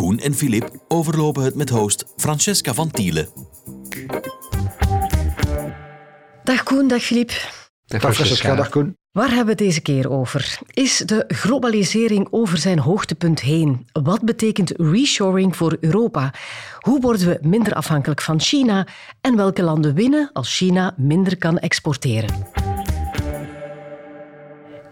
Koen 0.00 0.18
en 0.18 0.34
Filip 0.34 0.70
overlopen 0.88 1.42
het 1.42 1.54
met 1.54 1.70
host 1.70 2.04
Francesca 2.16 2.74
van 2.74 2.90
Tielen. 2.90 3.28
Dag 6.44 6.62
Koen, 6.62 6.88
dag 6.88 7.02
Filip. 7.02 7.30
Dag 7.86 8.00
Francesca, 8.00 8.54
dag 8.54 8.68
Koen. 8.68 8.96
Waar 9.12 9.26
hebben 9.26 9.44
we 9.44 9.50
het 9.50 9.58
deze 9.58 9.80
keer 9.80 10.10
over? 10.10 10.58
Is 10.70 10.96
de 10.96 11.24
globalisering 11.28 12.28
over 12.30 12.58
zijn 12.58 12.78
hoogtepunt 12.78 13.40
heen? 13.40 13.86
Wat 13.92 14.22
betekent 14.24 14.72
reshoring 14.76 15.56
voor 15.56 15.76
Europa? 15.80 16.34
Hoe 16.78 17.00
worden 17.00 17.26
we 17.26 17.38
minder 17.42 17.74
afhankelijk 17.74 18.20
van 18.20 18.40
China? 18.40 18.86
En 19.20 19.36
welke 19.36 19.62
landen 19.62 19.94
winnen 19.94 20.30
als 20.32 20.56
China 20.56 20.94
minder 20.96 21.38
kan 21.38 21.58
exporteren? 21.58 22.46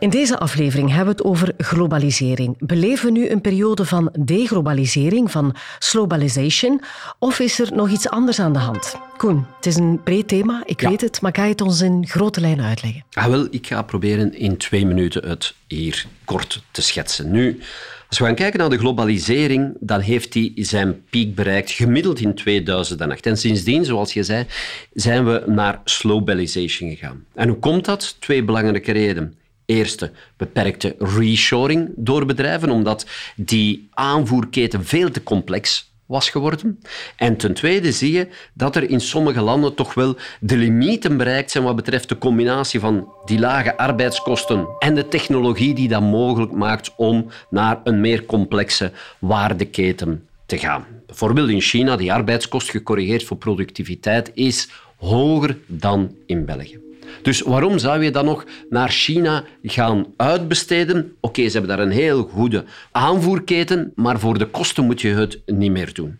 In 0.01 0.11
deze 0.11 0.39
aflevering 0.39 0.89
hebben 0.89 1.07
we 1.07 1.23
het 1.23 1.25
over 1.25 1.55
globalisering. 1.57 2.55
Beleven 2.59 3.05
we 3.05 3.11
nu 3.11 3.29
een 3.29 3.41
periode 3.41 3.85
van 3.85 4.15
deglobalisering, 4.25 5.31
van 5.31 5.57
slowbalization, 5.79 6.83
of 7.19 7.39
is 7.39 7.59
er 7.59 7.75
nog 7.75 7.91
iets 7.91 8.09
anders 8.09 8.41
aan 8.41 8.53
de 8.53 8.59
hand? 8.59 8.95
Koen, 9.17 9.47
het 9.57 9.67
is 9.67 9.77
een 9.77 10.01
breed 10.05 10.29
thema, 10.29 10.63
ik 10.65 10.81
weet 10.81 11.01
het, 11.01 11.21
maar 11.21 11.35
ga 11.35 11.45
je 11.45 11.51
het 11.51 11.61
ons 11.61 11.81
in 11.81 12.07
grote 12.07 12.41
lijnen 12.41 12.65
uitleggen? 12.65 13.05
Ah, 13.13 13.27
wel, 13.27 13.47
ik 13.51 13.67
ga 13.67 13.83
proberen 13.83 14.35
in 14.35 14.57
twee 14.57 14.87
minuten 14.87 15.29
het 15.29 15.55
hier 15.69 16.07
kort 16.25 16.63
te 16.71 16.83
schetsen. 16.83 17.31
Nu, 17.31 17.61
als 18.09 18.19
we 18.19 18.25
gaan 18.25 18.35
kijken 18.35 18.59
naar 18.59 18.71
de 18.71 18.79
globalisering, 18.79 19.77
dan 19.81 20.01
heeft 20.01 20.33
die 20.33 20.53
zijn 20.57 21.03
piek 21.11 21.35
bereikt 21.35 21.71
gemiddeld 21.71 22.21
in 22.21 22.35
2008. 22.35 23.27
En 23.27 23.37
sindsdien, 23.37 23.85
zoals 23.85 24.13
je 24.13 24.23
zei, 24.23 24.47
zijn 24.93 25.25
we 25.25 25.43
naar 25.47 25.81
slowbalization 25.85 26.91
gegaan. 26.91 27.25
En 27.35 27.49
hoe 27.49 27.59
komt 27.59 27.85
dat? 27.85 28.17
Twee 28.19 28.45
belangrijke 28.45 28.93
redenen. 28.93 29.35
Eerste, 29.69 30.11
beperkte 30.37 30.97
reshoring 30.99 31.91
door 31.97 32.27
bedrijven, 32.27 32.71
omdat 32.71 33.07
die 33.37 33.89
aanvoerketen 33.91 34.85
veel 34.85 35.11
te 35.11 35.23
complex 35.23 35.93
was 36.07 36.31
geworden. 36.31 36.81
En 37.17 37.37
ten 37.37 37.55
tweede 37.55 37.93
zie 37.93 38.13
je 38.13 38.29
dat 38.55 38.77
er 38.77 38.91
in 38.91 39.01
sommige 39.01 39.41
landen 39.41 39.75
toch 39.75 39.95
wel 39.95 40.17
de 40.41 40.57
limieten 40.57 41.17
bereikt 41.17 41.51
zijn 41.51 41.65
wat 41.65 41.77
betreft 41.77 42.09
de 42.09 42.19
combinatie 42.19 42.81
van 42.81 43.09
die 43.25 43.39
lage 43.39 43.77
arbeidskosten 43.77 44.69
en 44.79 44.95
de 44.95 45.09
technologie 45.09 45.75
die 45.75 45.89
dat 45.89 46.03
mogelijk 46.03 46.53
maakt 46.53 46.93
om 46.97 47.27
naar 47.51 47.81
een 47.85 48.01
meer 48.01 48.25
complexe 48.25 48.93
waardeketen 49.19 50.29
te 50.47 50.59
gaan. 50.59 50.87
Bijvoorbeeld 51.07 51.49
in 51.49 51.61
China, 51.61 51.97
die 51.97 52.13
arbeidskost 52.13 52.71
gecorrigeerd 52.71 53.25
voor 53.25 53.37
productiviteit 53.37 54.31
is 54.35 54.69
hoger 54.97 55.59
dan 55.67 56.15
in 56.27 56.45
België. 56.45 56.88
Dus 57.23 57.41
waarom 57.41 57.79
zou 57.79 58.03
je 58.03 58.11
dan 58.11 58.25
nog 58.25 58.45
naar 58.71 58.89
China 58.89 59.45
gaan 59.63 60.07
uitbesteden? 60.17 61.13
Oké, 61.21 61.49
ze 61.49 61.59
hebben 61.59 61.77
daar 61.77 61.87
een 61.87 61.93
heel 61.93 62.23
goede 62.23 62.65
aanvoerketen, 62.93 63.93
maar 63.95 64.19
voor 64.19 64.39
de 64.39 64.47
kosten 64.47 64.85
moet 64.85 65.01
je 65.01 65.09
het 65.09 65.41
niet 65.47 65.73
meer 65.73 65.95
doen. 65.95 66.19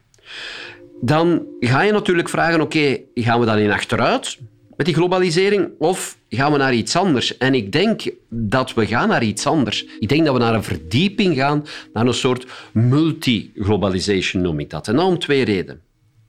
Dan 1.01 1.47
ga 1.61 1.83
je 1.83 1.93
natuurlijk 1.93 2.29
vragen, 2.29 2.61
oké, 2.61 2.99
gaan 3.15 3.41
we 3.41 3.47
dan 3.47 3.59
in 3.59 3.71
achteruit 3.71 4.39
met 4.79 4.87
die 4.87 4.95
globalisering 4.95 5.69
of 5.79 6.19
gaan 6.29 6.53
we 6.53 6.59
naar 6.59 6.75
iets 6.75 6.97
anders? 6.97 7.37
En 7.39 7.55
ik 7.55 7.73
denk 7.73 8.03
dat 8.29 8.75
we 8.75 8.87
gaan 8.87 9.09
naar 9.09 9.23
iets 9.23 9.47
anders. 9.47 9.85
Ik 9.99 10.09
denk 10.09 10.25
dat 10.25 10.35
we 10.35 10.41
naar 10.41 10.55
een 10.55 10.63
verdieping 10.63 11.37
gaan, 11.37 11.67
naar 11.93 12.07
een 12.07 12.15
soort 12.15 12.47
multi-globalization 12.73 14.43
noem 14.43 14.61
ik 14.61 14.71
dat. 14.71 14.89
En 14.89 14.97
dat 14.97 15.07
om 15.07 15.19
twee 15.19 15.45
redenen. 15.45 15.81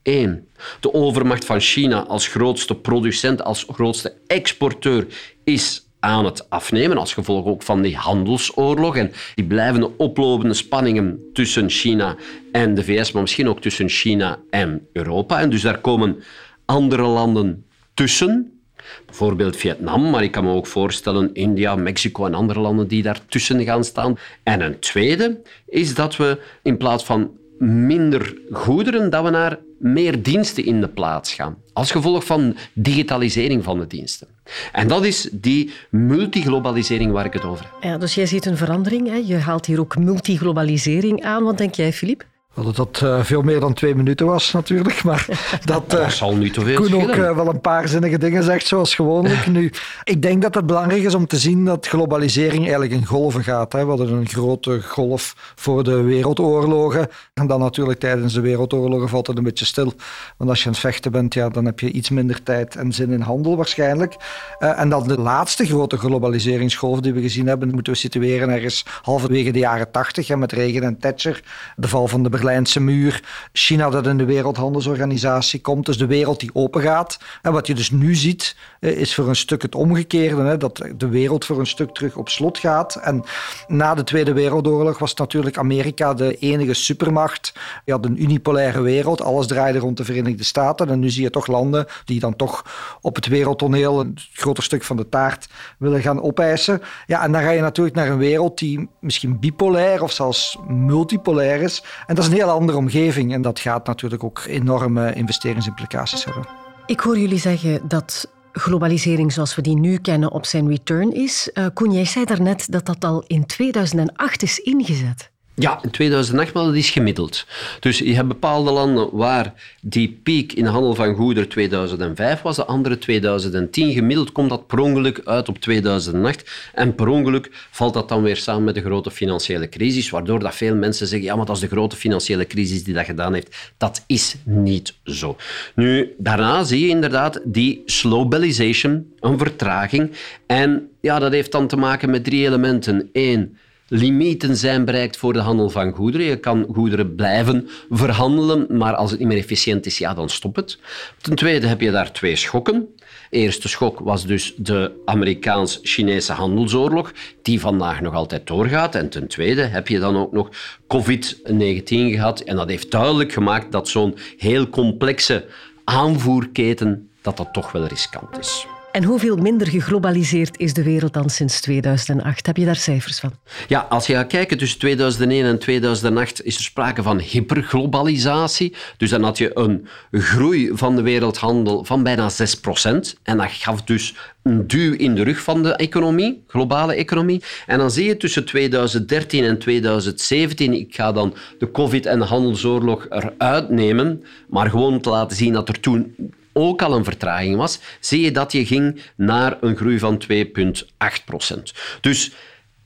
Eén, 0.02 0.48
de 0.80 0.94
overmacht 0.94 1.44
van 1.44 1.60
China 1.60 2.06
als 2.06 2.26
grootste 2.26 2.74
producent, 2.74 3.44
als 3.44 3.66
grootste 3.72 4.14
exporteur 4.26 5.06
is 5.44 5.88
aan 6.00 6.24
het 6.24 6.50
afnemen, 6.50 6.98
als 6.98 7.14
gevolg 7.14 7.46
ook 7.46 7.62
van 7.62 7.82
die 7.82 7.96
handelsoorlog 7.96 8.96
en 8.96 9.12
die 9.34 9.44
blijvende 9.44 9.96
oplopende 9.96 10.54
spanningen 10.54 11.20
tussen 11.32 11.70
China 11.70 12.16
en 12.52 12.74
de 12.74 12.84
VS, 12.84 13.12
maar 13.12 13.22
misschien 13.22 13.48
ook 13.48 13.60
tussen 13.60 13.88
China 13.88 14.38
en 14.50 14.86
Europa. 14.92 15.40
En 15.40 15.50
dus 15.50 15.62
daar 15.62 15.80
komen 15.80 16.22
andere 16.64 17.02
landen 17.02 17.64
tussen, 17.94 18.60
bijvoorbeeld 19.06 19.56
Vietnam, 19.56 20.10
maar 20.10 20.22
ik 20.22 20.30
kan 20.30 20.44
me 20.44 20.52
ook 20.52 20.66
voorstellen 20.66 21.34
India, 21.34 21.76
Mexico 21.76 22.26
en 22.26 22.34
andere 22.34 22.60
landen 22.60 22.88
die 22.88 23.02
daartussen 23.02 23.64
gaan 23.64 23.84
staan. 23.84 24.18
En 24.42 24.60
een 24.60 24.78
tweede 24.78 25.40
is 25.66 25.94
dat 25.94 26.16
we 26.16 26.42
in 26.62 26.76
plaats 26.76 27.04
van 27.04 27.30
minder 27.58 28.38
goederen, 28.50 29.10
dat 29.10 29.24
we 29.24 29.30
naar 29.30 29.58
meer 29.80 30.22
diensten 30.22 30.64
in 30.64 30.80
de 30.80 30.88
plaats 30.88 31.34
gaan. 31.34 31.56
Als 31.72 31.90
gevolg 31.90 32.24
van 32.24 32.56
digitalisering 32.74 33.64
van 33.64 33.78
de 33.78 33.86
diensten. 33.86 34.28
En 34.72 34.88
dat 34.88 35.04
is 35.04 35.28
die 35.32 35.70
multiglobalisering 35.90 37.12
waar 37.12 37.24
ik 37.24 37.32
het 37.32 37.44
over 37.44 37.64
heb. 37.64 37.90
Ja, 37.90 37.98
dus 37.98 38.14
jij 38.14 38.26
ziet 38.26 38.46
een 38.46 38.56
verandering. 38.56 39.08
Hè? 39.08 39.22
Je 39.26 39.36
haalt 39.36 39.66
hier 39.66 39.80
ook 39.80 39.98
multiglobalisering 39.98 41.22
aan. 41.24 41.44
Wat 41.44 41.58
denk 41.58 41.74
jij, 41.74 41.92
Filip? 41.92 42.24
Dat 42.54 42.76
het 42.76 43.00
uh, 43.00 43.22
veel 43.22 43.42
meer 43.42 43.60
dan 43.60 43.74
twee 43.74 43.94
minuten 43.94 44.26
was, 44.26 44.52
natuurlijk. 44.52 45.02
Maar 45.10 45.26
dat, 45.64 45.94
uh, 45.94 46.00
dat 46.00 46.12
zal 46.12 46.36
niet 46.36 46.54
te 46.54 46.60
veel 46.60 46.74
Koen 46.74 46.94
ook 46.94 47.16
uh, 47.16 47.36
wel 47.36 47.48
een 47.48 47.60
paar 47.60 47.88
zinnige 47.88 48.18
dingen 48.18 48.42
zegt, 48.42 48.66
zoals 48.66 48.94
gewoonlijk. 48.94 49.46
Nu, 49.46 49.72
ik 50.04 50.22
denk 50.22 50.42
dat 50.42 50.54
het 50.54 50.66
belangrijk 50.66 51.02
is 51.02 51.14
om 51.14 51.26
te 51.26 51.36
zien 51.36 51.64
dat 51.64 51.86
globalisering 51.86 52.62
eigenlijk 52.62 52.92
in 52.92 53.06
golven 53.06 53.44
gaat. 53.44 53.72
Hè. 53.72 53.82
We 53.82 53.88
hadden 53.88 54.12
een 54.12 54.28
grote 54.28 54.82
golf 54.82 55.52
voor 55.54 55.84
de 55.84 56.02
wereldoorlogen. 56.02 57.08
En 57.34 57.46
dan 57.46 57.60
natuurlijk 57.60 57.98
tijdens 57.98 58.32
de 58.32 58.40
wereldoorlogen 58.40 59.08
valt 59.08 59.26
het 59.26 59.36
een 59.36 59.44
beetje 59.44 59.64
stil. 59.64 59.92
Want 60.36 60.50
als 60.50 60.58
je 60.58 60.66
aan 60.66 60.72
het 60.72 60.80
vechten 60.80 61.12
bent, 61.12 61.34
ja, 61.34 61.48
dan 61.48 61.64
heb 61.64 61.80
je 61.80 61.90
iets 61.90 62.10
minder 62.10 62.42
tijd 62.42 62.76
en 62.76 62.92
zin 62.92 63.10
in 63.12 63.20
handel 63.20 63.56
waarschijnlijk. 63.56 64.16
en 64.58 64.88
dan 64.88 65.08
de 65.08 65.20
laatste 65.20 65.66
grote 65.66 65.98
globaliseringsgolf 65.98 67.00
die 67.00 67.12
we 67.12 67.20
gezien 67.20 67.46
hebben, 67.46 67.70
moeten 67.70 67.92
we 67.92 67.98
situeren 67.98 68.48
ergens 68.48 68.84
halverwege 69.02 69.50
de 69.50 69.58
jaren 69.58 69.90
tachtig, 69.90 70.36
met 70.36 70.52
Reagan 70.52 70.82
en 70.82 70.98
Thatcher. 70.98 71.42
De 71.76 71.88
val 71.88 72.08
van 72.08 72.22
de 72.22 72.28
Berlijnse 72.40 72.80
muur, 72.80 73.22
China 73.52 73.90
dat 73.90 74.06
in 74.06 74.16
de 74.16 74.24
Wereldhandelsorganisatie 74.24 75.60
komt, 75.60 75.86
dus 75.86 75.98
de 75.98 76.06
wereld 76.06 76.40
die 76.40 76.50
open 76.52 76.82
gaat. 76.82 77.18
En 77.42 77.52
wat 77.52 77.66
je 77.66 77.74
dus 77.74 77.90
nu 77.90 78.14
ziet, 78.14 78.56
is 78.80 79.14
voor 79.14 79.28
een 79.28 79.36
stuk 79.36 79.62
het 79.62 79.74
omgekeerde, 79.74 80.42
hè, 80.42 80.56
dat 80.56 80.88
de 80.96 81.08
wereld 81.08 81.44
voor 81.44 81.58
een 81.58 81.66
stuk 81.66 81.94
terug 81.94 82.16
op 82.16 82.28
slot 82.28 82.58
gaat. 82.58 82.94
En 82.94 83.24
na 83.66 83.94
de 83.94 84.04
Tweede 84.04 84.32
Wereldoorlog 84.32 84.98
was 84.98 85.14
natuurlijk 85.14 85.58
Amerika 85.58 86.14
de 86.14 86.36
enige 86.36 86.74
supermacht. 86.74 87.52
Je 87.84 87.92
had 87.92 88.04
een 88.04 88.22
unipolaire 88.22 88.80
wereld, 88.80 89.22
alles 89.22 89.46
draaide 89.46 89.78
rond 89.78 89.96
de 89.96 90.04
Verenigde 90.04 90.44
Staten. 90.44 90.88
En 90.90 90.98
nu 90.98 91.10
zie 91.10 91.22
je 91.22 91.30
toch 91.30 91.46
landen 91.46 91.86
die 92.04 92.20
dan 92.20 92.36
toch 92.36 92.64
op 93.00 93.14
het 93.14 93.26
wereldtoneel 93.26 94.00
een 94.00 94.18
groter 94.32 94.62
stuk 94.62 94.82
van 94.82 94.96
de 94.96 95.08
taart 95.08 95.48
willen 95.78 96.00
gaan 96.00 96.22
opeisen. 96.22 96.82
Ja, 97.06 97.22
en 97.22 97.32
dan 97.32 97.42
ga 97.42 97.50
je 97.50 97.60
natuurlijk 97.60 97.96
naar 97.96 98.08
een 98.08 98.18
wereld 98.18 98.58
die 98.58 98.88
misschien 99.00 99.38
bipolair 99.38 100.02
of 100.02 100.12
zelfs 100.12 100.58
multipolair 100.68 101.60
is. 101.60 101.82
En 102.06 102.14
dat 102.14 102.24
is 102.24 102.29
een 102.30 102.36
heel 102.36 102.50
andere 102.50 102.78
omgeving 102.78 103.32
en 103.32 103.42
dat 103.42 103.60
gaat 103.60 103.86
natuurlijk 103.86 104.24
ook 104.24 104.42
enorme 104.46 105.14
investeringsimplicaties 105.14 106.24
hebben. 106.24 106.46
Ik 106.86 107.00
hoor 107.00 107.18
jullie 107.18 107.38
zeggen 107.38 107.88
dat 107.88 108.30
globalisering 108.52 109.32
zoals 109.32 109.54
we 109.54 109.62
die 109.62 109.76
nu 109.76 109.98
kennen 109.98 110.32
op 110.32 110.46
zijn 110.46 110.68
return 110.68 111.12
is. 111.12 111.50
Uh, 111.54 111.66
Koen, 111.74 111.92
jij 111.92 112.04
zei 112.04 112.24
daarnet 112.24 112.72
dat 112.72 112.86
dat 112.86 113.04
al 113.04 113.24
in 113.26 113.46
2008 113.46 114.42
is 114.42 114.58
ingezet. 114.58 115.30
Ja, 115.60 115.78
in 115.82 115.90
2008, 115.90 116.52
maar 116.52 116.64
dat 116.64 116.74
is 116.74 116.90
gemiddeld. 116.90 117.46
Dus 117.80 117.98
je 117.98 118.14
hebt 118.14 118.28
bepaalde 118.28 118.70
landen 118.70 119.08
waar 119.12 119.54
die 119.80 120.20
piek 120.22 120.52
in 120.52 120.64
de 120.64 120.70
handel 120.70 120.94
van 120.94 121.14
goederen 121.14 121.48
2005 121.48 122.42
was, 122.42 122.56
de 122.56 122.64
andere 122.64 122.98
2010. 122.98 123.92
Gemiddeld 123.92 124.32
komt 124.32 124.48
dat 124.48 124.66
per 124.66 124.78
ongeluk 124.78 125.20
uit 125.24 125.48
op 125.48 125.58
2008. 125.58 126.50
En 126.74 126.94
per 126.94 127.08
ongeluk 127.08 127.50
valt 127.70 127.94
dat 127.94 128.08
dan 128.08 128.22
weer 128.22 128.36
samen 128.36 128.64
met 128.64 128.74
de 128.74 128.80
grote 128.80 129.10
financiële 129.10 129.68
crisis, 129.68 130.10
waardoor 130.10 130.38
dat 130.38 130.54
veel 130.54 130.74
mensen 130.74 131.06
zeggen, 131.06 131.28
ja, 131.28 131.36
maar 131.36 131.46
dat 131.46 131.56
is 131.56 131.62
de 131.62 131.68
grote 131.68 131.96
financiële 131.96 132.46
crisis 132.46 132.84
die 132.84 132.94
dat 132.94 133.04
gedaan 133.04 133.34
heeft. 133.34 133.72
Dat 133.76 134.04
is 134.06 134.36
niet 134.44 134.94
zo. 135.04 135.36
Nu, 135.74 136.14
daarna 136.18 136.64
zie 136.64 136.80
je 136.80 136.88
inderdaad 136.88 137.40
die 137.44 137.82
slowbalization, 137.86 139.12
een 139.20 139.38
vertraging. 139.38 140.10
En 140.46 140.88
ja, 141.00 141.18
dat 141.18 141.32
heeft 141.32 141.52
dan 141.52 141.66
te 141.66 141.76
maken 141.76 142.10
met 142.10 142.24
drie 142.24 142.46
elementen. 142.46 143.08
Eén, 143.12 143.56
limieten 143.92 144.56
zijn 144.56 144.84
bereikt 144.84 145.16
voor 145.16 145.32
de 145.32 145.38
handel 145.38 145.70
van 145.70 145.92
goederen. 145.92 146.26
Je 146.26 146.36
kan 146.36 146.66
goederen 146.72 147.14
blijven 147.14 147.68
verhandelen, 147.90 148.66
maar 148.68 148.94
als 148.94 149.10
het 149.10 149.18
niet 149.18 149.28
meer 149.28 149.38
efficiënt 149.38 149.86
is, 149.86 149.98
ja, 149.98 150.14
dan 150.14 150.28
stop 150.28 150.56
het. 150.56 150.78
Ten 151.20 151.34
tweede 151.34 151.66
heb 151.66 151.80
je 151.80 151.90
daar 151.90 152.12
twee 152.12 152.36
schokken. 152.36 152.88
De 153.30 153.36
eerste 153.36 153.68
schok 153.68 153.98
was 153.98 154.26
dus 154.26 154.54
de 154.56 155.00
Amerikaans-Chinese 155.04 156.32
handelsoorlog, 156.32 157.12
die 157.42 157.60
vandaag 157.60 158.00
nog 158.00 158.14
altijd 158.14 158.46
doorgaat. 158.46 158.94
En 158.94 159.08
ten 159.08 159.28
tweede 159.28 159.62
heb 159.62 159.88
je 159.88 159.98
dan 159.98 160.16
ook 160.16 160.32
nog 160.32 160.50
COVID-19 160.82 161.82
gehad. 161.86 162.40
En 162.40 162.56
dat 162.56 162.68
heeft 162.68 162.90
duidelijk 162.90 163.32
gemaakt 163.32 163.72
dat 163.72 163.88
zo'n 163.88 164.16
heel 164.36 164.68
complexe 164.68 165.44
aanvoerketen 165.84 167.08
dat 167.22 167.36
dat 167.36 167.52
toch 167.52 167.72
wel 167.72 167.86
riskant 167.86 168.38
is. 168.38 168.66
En 168.92 169.04
hoeveel 169.04 169.36
minder 169.36 169.68
geglobaliseerd 169.68 170.58
is 170.58 170.74
de 170.74 170.82
wereld 170.82 171.12
dan 171.12 171.30
sinds 171.30 171.60
2008? 171.60 172.46
Heb 172.46 172.56
je 172.56 172.64
daar 172.64 172.76
cijfers 172.76 173.20
van? 173.20 173.32
Ja, 173.68 173.86
als 173.88 174.06
je 174.06 174.14
gaat 174.14 174.26
kijken 174.26 174.58
tussen 174.58 174.78
2001 174.78 175.44
en 175.44 175.58
2008 175.58 176.44
is 176.44 176.56
er 176.56 176.62
sprake 176.62 177.02
van 177.02 177.18
hyperglobalisatie. 177.18 178.74
Dus 178.96 179.10
dan 179.10 179.22
had 179.22 179.38
je 179.38 179.50
een 179.54 179.88
groei 180.12 180.70
van 180.72 180.96
de 180.96 181.02
wereldhandel 181.02 181.84
van 181.84 182.02
bijna 182.02 182.30
6% 182.30 183.18
En 183.22 183.36
dat 183.36 183.50
gaf 183.50 183.82
dus 183.82 184.14
een 184.42 184.66
duw 184.66 184.92
in 184.92 185.14
de 185.14 185.22
rug 185.22 185.42
van 185.42 185.62
de 185.62 185.74
economie, 185.74 186.44
globale 186.46 186.94
economie. 186.94 187.42
En 187.66 187.78
dan 187.78 187.90
zie 187.90 188.06
je 188.06 188.16
tussen 188.16 188.44
2013 188.44 189.44
en 189.44 189.58
2017, 189.58 190.72
ik 190.72 190.94
ga 190.94 191.12
dan 191.12 191.34
de 191.58 191.70
covid- 191.70 192.06
en 192.06 192.18
de 192.18 192.24
handelsoorlog 192.24 193.06
eruit 193.08 193.70
nemen, 193.70 194.24
maar 194.48 194.70
gewoon 194.70 195.00
te 195.00 195.10
laten 195.10 195.36
zien 195.36 195.52
dat 195.52 195.68
er 195.68 195.80
toen 195.80 196.14
ook 196.60 196.82
al 196.82 196.94
een 196.94 197.04
vertraging 197.04 197.56
was, 197.56 197.78
zie 198.00 198.20
je 198.20 198.30
dat 198.30 198.52
je 198.52 198.66
ging 198.66 199.02
naar 199.16 199.56
een 199.60 199.76
groei 199.76 199.98
van 199.98 200.22
2,8 200.32 201.24
procent. 201.24 201.72
Dus 202.00 202.32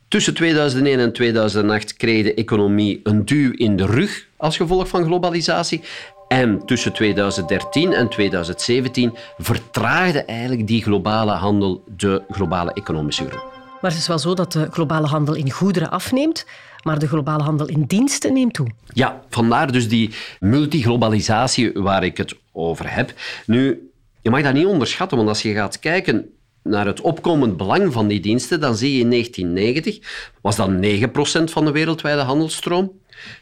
tussen 0.08 0.34
2001 0.34 0.98
en 0.98 1.12
2008 1.12 1.96
kreeg 1.96 2.24
de 2.24 2.34
economie 2.34 3.00
een 3.02 3.24
duw 3.24 3.52
in 3.52 3.76
de 3.76 3.86
rug 3.86 4.26
als 4.36 4.56
gevolg 4.56 4.88
van 4.88 5.04
globalisatie. 5.04 5.80
En 6.28 6.66
tussen 6.66 6.92
2013 6.92 7.92
en 7.92 8.08
2017 8.08 9.16
vertraagde 9.38 10.24
eigenlijk 10.24 10.66
die 10.66 10.82
globale 10.82 11.32
handel 11.32 11.84
de 11.96 12.22
globale 12.28 12.72
economische 12.72 13.26
groei. 13.26 13.42
Maar 13.80 13.90
het 13.90 14.00
is 14.00 14.08
wel 14.08 14.18
zo 14.18 14.34
dat 14.34 14.52
de 14.52 14.68
globale 14.70 15.06
handel 15.06 15.34
in 15.34 15.50
goederen 15.50 15.90
afneemt, 15.90 16.46
maar 16.84 16.98
de 16.98 17.08
globale 17.08 17.42
handel 17.42 17.66
in 17.66 17.84
diensten 17.86 18.32
neemt 18.32 18.54
toe. 18.54 18.66
Ja, 18.92 19.22
vandaar 19.28 19.72
dus 19.72 19.88
die 19.88 20.10
multiglobalisatie 20.40 21.72
waar 21.72 22.04
ik 22.04 22.16
het 22.16 22.34
over 22.52 22.94
heb. 22.94 23.12
Nu, 23.46 23.90
je 24.22 24.30
mag 24.30 24.42
dat 24.42 24.54
niet 24.54 24.66
onderschatten, 24.66 25.16
want 25.16 25.28
als 25.28 25.42
je 25.42 25.52
gaat 25.52 25.78
kijken 25.78 26.28
naar 26.62 26.86
het 26.86 27.00
opkomend 27.00 27.56
belang 27.56 27.92
van 27.92 28.08
die 28.08 28.20
diensten, 28.20 28.60
dan 28.60 28.76
zie 28.76 28.92
je 28.92 29.00
in 29.00 29.10
1990 29.10 30.32
was 30.40 30.56
dat 30.56 30.70
9% 30.70 31.52
van 31.52 31.64
de 31.64 31.70
wereldwijde 31.70 32.22
handelsstroom. 32.22 32.92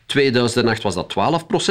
2008 0.07 0.83
was 0.83 0.95
dat 0.95 1.15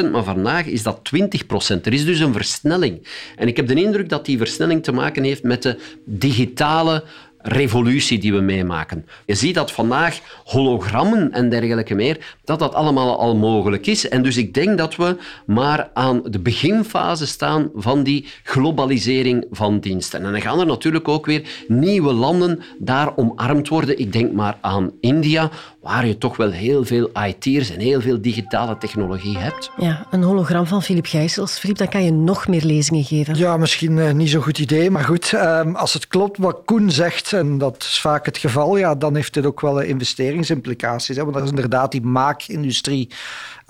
12%, 0.07 0.11
maar 0.11 0.23
vandaag 0.23 0.65
is 0.65 0.83
dat 0.83 1.11
20%. 1.15 1.81
Er 1.83 1.93
is 1.93 2.05
dus 2.05 2.19
een 2.19 2.33
versnelling. 2.33 3.07
En 3.35 3.47
ik 3.47 3.55
heb 3.55 3.67
de 3.67 3.73
indruk 3.73 4.09
dat 4.09 4.25
die 4.25 4.37
versnelling 4.37 4.83
te 4.83 4.91
maken 4.91 5.23
heeft 5.23 5.43
met 5.43 5.63
de 5.63 5.79
digitale 6.05 7.03
revolutie 7.43 8.19
die 8.19 8.33
we 8.33 8.39
meemaken. 8.41 9.05
Je 9.25 9.35
ziet 9.35 9.55
dat 9.55 9.71
vandaag 9.71 10.19
hologrammen 10.45 11.31
en 11.31 11.49
dergelijke 11.49 11.95
meer, 11.95 12.35
dat 12.43 12.59
dat 12.59 12.73
allemaal 12.73 13.19
al 13.19 13.35
mogelijk 13.35 13.87
is. 13.87 14.09
En 14.09 14.23
dus 14.23 14.37
ik 14.37 14.53
denk 14.53 14.77
dat 14.77 14.95
we 14.95 15.17
maar 15.45 15.89
aan 15.93 16.21
de 16.25 16.39
beginfase 16.39 17.27
staan 17.27 17.69
van 17.75 18.03
die 18.03 18.27
globalisering 18.43 19.45
van 19.51 19.79
diensten. 19.79 20.25
En 20.25 20.31
dan 20.31 20.41
gaan 20.41 20.59
er 20.59 20.65
natuurlijk 20.65 21.07
ook 21.07 21.25
weer 21.25 21.65
nieuwe 21.67 22.13
landen 22.13 22.61
daar 22.79 23.15
omarmd 23.15 23.67
worden. 23.67 23.99
Ik 23.99 24.13
denk 24.13 24.31
maar 24.31 24.57
aan 24.61 24.91
India, 24.99 25.49
waar 25.81 26.07
je 26.07 26.17
toch 26.17 26.37
wel 26.37 26.51
heel 26.51 26.85
veel 26.85 27.09
IT'ers 27.27 27.69
en 27.69 27.79
heel 27.79 28.01
veel 28.01 28.21
digitale 28.21 28.77
technologie 28.77 29.37
hebt. 29.37 29.71
Ja, 29.77 30.07
een 30.11 30.23
hologram 30.23 30.65
van 30.65 30.83
Filip 30.83 31.05
Gijsels. 31.05 31.59
Filip, 31.59 31.77
dan 31.77 31.89
kan 31.89 32.03
je 32.03 32.11
nog 32.11 32.47
meer 32.47 32.65
lezingen 32.65 33.03
geven. 33.03 33.35
Ja, 33.35 33.57
misschien 33.57 33.97
uh, 33.97 34.11
niet 34.11 34.29
zo'n 34.29 34.41
goed 34.41 34.59
idee, 34.59 34.91
maar 34.91 35.03
goed. 35.03 35.31
Uh, 35.35 35.73
als 35.73 35.93
het 35.93 36.07
klopt 36.07 36.37
wat 36.37 36.61
Koen 36.65 36.91
zegt, 36.91 37.30
en 37.33 37.57
dat 37.57 37.83
is 37.83 38.01
vaak 38.01 38.25
het 38.25 38.37
geval, 38.37 38.77
ja, 38.77 38.95
dan 38.95 39.15
heeft 39.15 39.33
dit 39.33 39.45
ook 39.45 39.61
wel 39.61 39.79
investeringsimplicaties. 39.79 41.15
Hè, 41.15 41.21
want 41.21 41.33
dat 41.33 41.43
is 41.43 41.49
inderdaad 41.49 41.91
die 41.91 42.01
maakindustrie 42.01 43.09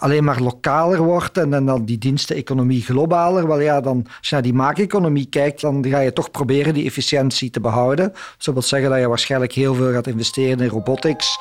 alleen 0.01 0.23
maar 0.23 0.41
lokaler 0.41 1.01
wordt 1.01 1.37
en, 1.37 1.53
en 1.53 1.65
dan 1.65 1.85
die 1.85 1.97
diensteneconomie 1.97 2.83
globaler, 2.83 3.47
wel 3.47 3.59
ja, 3.59 3.81
dan, 3.81 4.05
als 4.17 4.29
je 4.29 4.35
naar 4.35 4.43
die 4.43 4.53
maakeconomie 4.53 5.25
kijkt, 5.25 5.61
dan 5.61 5.85
ga 5.87 5.99
je 5.99 6.13
toch 6.13 6.31
proberen 6.31 6.73
die 6.73 6.85
efficiëntie 6.85 7.49
te 7.49 7.59
behouden. 7.59 8.13
Dat 8.37 8.53
wil 8.53 8.63
zeggen 8.63 8.89
dat 8.89 8.99
je 8.99 9.07
waarschijnlijk 9.07 9.53
heel 9.53 9.73
veel 9.73 9.91
gaat 9.91 10.07
investeren 10.07 10.59
in 10.59 10.67
robotics, 10.67 11.39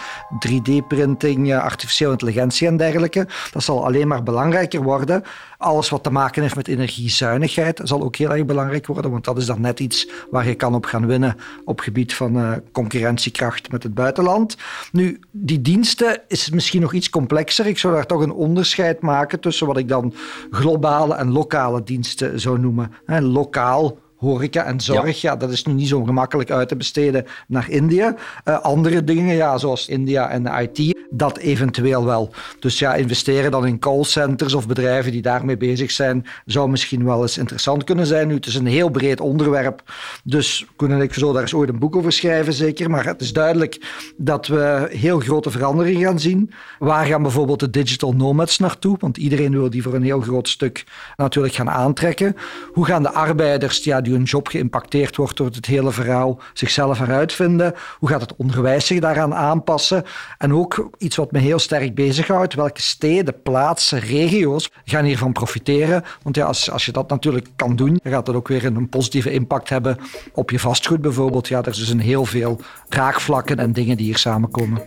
3D-printing, 0.48 1.54
artificiële 1.54 2.10
intelligentie 2.10 2.66
en 2.66 2.76
dergelijke. 2.76 3.26
Dat 3.52 3.62
zal 3.62 3.84
alleen 3.84 4.08
maar 4.08 4.22
belangrijker 4.22 4.82
worden. 4.82 5.22
Alles 5.58 5.88
wat 5.88 6.02
te 6.02 6.10
maken 6.10 6.42
heeft 6.42 6.56
met 6.56 6.68
energiezuinigheid 6.68 7.80
zal 7.84 8.02
ook 8.02 8.16
heel 8.16 8.30
erg 8.34 8.44
belangrijk 8.44 8.86
worden, 8.86 9.10
want 9.10 9.24
dat 9.24 9.36
is 9.36 9.46
dan 9.46 9.60
net 9.60 9.80
iets 9.80 10.08
waar 10.30 10.46
je 10.46 10.54
kan 10.54 10.74
op 10.74 10.84
gaan 10.84 11.06
winnen 11.06 11.36
op 11.64 11.80
gebied 11.80 12.14
van 12.14 12.36
uh, 12.36 12.52
concurrentiekracht 12.72 13.70
met 13.70 13.82
het 13.82 13.94
buitenland. 13.94 14.56
Nu, 14.92 15.20
die 15.30 15.60
diensten 15.60 16.20
is 16.28 16.50
misschien 16.50 16.80
nog 16.80 16.92
iets 16.92 17.10
complexer. 17.10 17.66
Ik 17.66 17.78
zou 17.78 17.94
daar 17.94 18.06
toch 18.06 18.20
een 18.20 18.32
onderscheid 18.50 19.00
maken 19.00 19.40
tussen 19.40 19.66
wat 19.66 19.76
ik 19.76 19.88
dan 19.88 20.14
globale 20.50 21.14
en 21.14 21.32
lokale 21.32 21.82
diensten 21.82 22.40
zou 22.40 22.58
noemen. 22.58 22.92
lokaal 23.24 23.98
horeca 24.20 24.64
en 24.64 24.80
zorg, 24.80 25.20
ja. 25.20 25.36
dat 25.36 25.50
is 25.50 25.64
nu 25.64 25.72
niet 25.72 25.88
zo 25.88 26.04
gemakkelijk 26.04 26.50
uit 26.50 26.68
te 26.68 26.76
besteden 26.76 27.26
naar 27.48 27.70
India. 27.70 28.14
Uh, 28.44 28.60
andere 28.60 29.04
dingen, 29.04 29.34
ja, 29.34 29.58
zoals 29.58 29.88
India 29.88 30.28
en 30.28 30.42
de 30.42 30.68
IT, 30.72 30.98
dat 31.10 31.38
eventueel 31.38 32.04
wel. 32.04 32.30
Dus 32.58 32.78
ja, 32.78 32.94
investeren 32.94 33.50
dan 33.50 33.66
in 33.66 33.78
callcenters 33.78 34.54
of 34.54 34.66
bedrijven 34.66 35.12
die 35.12 35.22
daarmee 35.22 35.56
bezig 35.56 35.90
zijn, 35.90 36.26
zou 36.44 36.70
misschien 36.70 37.04
wel 37.04 37.22
eens 37.22 37.38
interessant 37.38 37.84
kunnen 37.84 38.06
zijn. 38.06 38.28
Nu, 38.28 38.34
het 38.34 38.46
is 38.46 38.54
een 38.54 38.66
heel 38.66 38.88
breed 38.88 39.20
onderwerp, 39.20 39.82
dus 40.24 40.66
kunnen 40.76 41.00
ik 41.00 41.14
zo 41.14 41.32
daar 41.32 41.42
eens 41.42 41.54
ooit 41.54 41.68
een 41.68 41.78
boek 41.78 41.96
over 41.96 42.12
schrijven, 42.12 42.52
zeker. 42.52 42.90
Maar 42.90 43.04
het 43.04 43.20
is 43.20 43.32
duidelijk 43.32 44.02
dat 44.16 44.46
we 44.46 44.88
heel 44.90 45.20
grote 45.20 45.50
veranderingen 45.50 46.02
gaan 46.02 46.20
zien. 46.20 46.50
Waar 46.78 47.06
gaan 47.06 47.22
bijvoorbeeld 47.22 47.60
de 47.60 47.70
digital 47.70 48.12
nomads 48.12 48.58
naartoe? 48.58 48.96
Want 48.98 49.16
iedereen 49.16 49.52
wil 49.52 49.70
die 49.70 49.82
voor 49.82 49.94
een 49.94 50.02
heel 50.02 50.20
groot 50.20 50.48
stuk 50.48 50.84
natuurlijk 51.16 51.54
gaan 51.54 51.70
aantrekken. 51.70 52.36
Hoe 52.72 52.84
gaan 52.84 53.02
de 53.02 53.12
arbeiders, 53.12 53.84
ja, 53.84 54.00
die 54.00 54.09
hun 54.12 54.22
job 54.22 54.48
geïmpacteerd 54.48 55.16
wordt 55.16 55.36
door 55.36 55.46
het 55.46 55.66
hele 55.66 55.90
verhaal, 55.90 56.40
zichzelf 56.52 56.98
heruitvinden? 56.98 57.74
Hoe 57.98 58.08
gaat 58.08 58.20
het 58.20 58.36
onderwijs 58.36 58.86
zich 58.86 59.00
daaraan 59.00 59.34
aanpassen? 59.34 60.04
En 60.38 60.54
ook 60.54 60.90
iets 60.98 61.16
wat 61.16 61.32
me 61.32 61.38
heel 61.38 61.58
sterk 61.58 61.94
bezighoudt, 61.94 62.54
welke 62.54 62.82
steden, 62.82 63.42
plaatsen, 63.42 64.00
regio's 64.00 64.70
gaan 64.84 65.04
hiervan 65.04 65.32
profiteren? 65.32 66.04
Want 66.22 66.36
ja, 66.36 66.44
als, 66.44 66.70
als 66.70 66.84
je 66.84 66.92
dat 66.92 67.08
natuurlijk 67.08 67.46
kan 67.56 67.76
doen, 67.76 68.00
dan 68.02 68.12
gaat 68.12 68.26
dat 68.26 68.34
ook 68.34 68.48
weer 68.48 68.64
een 68.64 68.88
positieve 68.88 69.32
impact 69.32 69.68
hebben 69.68 69.98
op 70.32 70.50
je 70.50 70.58
vastgoed 70.58 71.00
bijvoorbeeld. 71.00 71.48
Ja, 71.48 71.58
er 71.58 71.68
is 71.68 71.86
dus 71.86 72.02
heel 72.02 72.24
veel 72.24 72.60
raakvlakken 72.88 73.58
en 73.58 73.72
dingen 73.72 73.96
die 73.96 74.06
hier 74.06 74.18
samenkomen. 74.18 74.82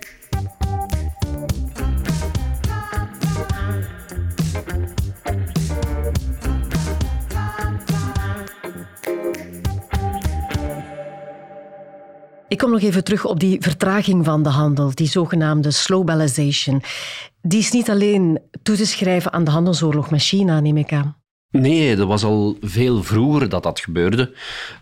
Ik 12.53 12.59
kom 12.59 12.71
nog 12.71 12.81
even 12.81 13.03
terug 13.03 13.25
op 13.25 13.39
die 13.39 13.57
vertraging 13.59 14.25
van 14.25 14.43
de 14.43 14.49
handel, 14.49 14.91
die 14.93 15.07
zogenaamde 15.07 15.71
slowbalization. 15.71 16.81
Die 17.41 17.59
is 17.59 17.71
niet 17.71 17.89
alleen 17.89 18.39
toe 18.63 18.75
te 18.75 18.85
schrijven 18.85 19.33
aan 19.33 19.43
de 19.43 19.51
handelsoorlog 19.51 20.11
met 20.11 20.21
China, 20.21 20.59
neem 20.59 20.77
ik 20.77 20.91
aan. 20.91 21.15
Nee, 21.49 21.95
dat 21.95 22.07
was 22.07 22.23
al 22.23 22.57
veel 22.61 23.03
vroeger 23.03 23.49
dat 23.49 23.63
dat 23.63 23.79
gebeurde. 23.79 24.33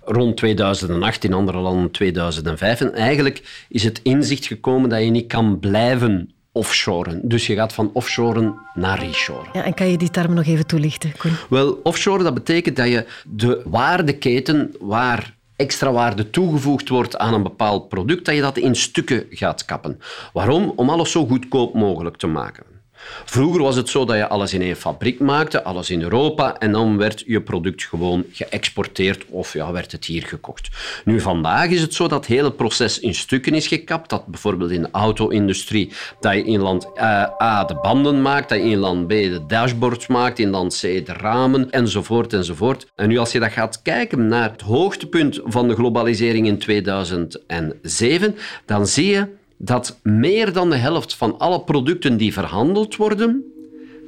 Rond 0.04 0.38
2008, 0.38 1.24
in 1.24 1.34
andere 1.34 1.58
landen 1.58 1.92
2005. 1.92 2.82
En 2.82 2.94
eigenlijk 2.94 3.66
is 3.70 3.84
het 3.84 4.00
inzicht 4.04 4.46
gekomen 4.46 4.90
dat 4.90 5.04
je 5.04 5.10
niet 5.10 5.28
kan 5.28 5.60
blijven 5.60 6.32
offshoren. 6.52 7.22
Dus 7.24 7.48
je 7.48 7.56
gaat 7.56 7.74
van 7.74 7.90
offshoren 7.94 8.56
naar 8.74 9.00
reshoren. 9.00 9.50
Ja, 9.54 9.64
en 9.64 9.74
kan 9.74 9.88
je 9.88 9.98
die 9.98 10.12
term 10.12 10.34
nog 10.34 10.46
even 10.46 10.68
toelichten, 10.68 11.18
Koen? 11.18 11.32
Wel, 11.50 11.80
offshoren 11.84 12.24
dat 12.24 12.34
betekent 12.34 12.76
dat 12.76 12.88
je 12.88 13.06
de 13.30 13.62
waardeketen 13.66 14.76
waar 14.80 15.40
extra 15.62 15.92
waarde 15.92 16.30
toegevoegd 16.30 16.90
wordt 16.90 17.18
aan 17.18 17.34
een 17.34 17.44
bepaald 17.44 17.90
product, 17.90 18.26
dat 18.26 18.36
je 18.36 18.42
dat 18.42 18.58
in 18.58 18.76
stukken 18.76 19.26
gaat 19.30 19.66
kappen. 19.66 20.00
Waarom? 20.34 20.74
Om 20.76 20.90
alles 20.90 21.12
zo 21.12 21.26
goedkoop 21.26 21.74
mogelijk 21.74 22.18
te 22.18 22.28
maken. 22.28 22.81
Vroeger 23.26 23.62
was 23.62 23.76
het 23.76 23.90
zo 23.90 24.06
dat 24.06 24.16
je 24.16 24.28
alles 24.28 24.54
in 24.54 24.62
één 24.62 24.76
fabriek 24.76 25.20
maakte, 25.20 25.64
alles 25.64 25.90
in 25.90 26.02
Europa, 26.02 26.58
en 26.58 26.72
dan 26.72 26.98
werd 26.98 27.24
je 27.26 27.42
product 27.42 27.84
gewoon 27.84 28.26
geëxporteerd 28.32 29.26
of 29.30 29.54
ja, 29.54 29.72
werd 29.72 29.92
het 29.92 30.06
hier 30.06 30.24
gekocht. 30.24 30.70
Nu, 31.06 31.20
vandaag 31.20 31.70
is 31.70 31.82
het 31.82 31.94
zo 31.94 32.08
dat 32.08 32.20
het 32.20 32.36
hele 32.36 32.52
proces 32.52 33.00
in 33.00 33.16
stukken 33.16 33.54
is 33.54 33.68
gekapt. 33.68 34.10
Dat 34.10 34.26
bijvoorbeeld 34.26 34.72
in 34.72 34.82
de 34.82 34.90
auto-industrie, 34.92 35.92
dat 36.20 36.34
je 36.34 36.44
in 36.44 36.60
land 36.60 36.88
uh, 36.96 37.02
A 37.42 37.64
de 37.64 37.76
banden 37.76 38.22
maakt, 38.22 38.50
dat 38.50 38.58
je 38.58 38.70
in 38.70 38.78
land 38.78 39.08
B 39.08 39.10
de 39.10 39.46
dashboards 39.48 40.08
maakt, 40.08 40.40
in 40.40 40.50
land 40.50 40.80
C 40.80 40.82
de 40.82 41.14
ramen, 41.14 41.72
enzovoort, 41.72 42.34
enzovoort. 42.34 42.88
En 42.96 43.08
nu, 43.08 43.18
als 43.18 43.32
je 43.32 43.40
dat 43.40 43.52
gaat 43.52 43.82
kijken 43.82 44.28
naar 44.28 44.52
het 44.52 44.62
hoogtepunt 44.62 45.40
van 45.44 45.68
de 45.68 45.76
globalisering 45.76 46.48
in 46.48 46.58
2007, 46.58 48.36
dan 48.66 48.88
zie 48.88 49.08
je 49.08 49.40
dat 49.64 50.00
meer 50.04 50.54
dan 50.54 50.70
de 50.70 50.76
helft 50.76 51.16
van 51.16 51.40
alle 51.40 51.62
producten 51.62 52.18
die 52.18 52.34
verhandeld 52.34 52.96
worden, 52.96 53.44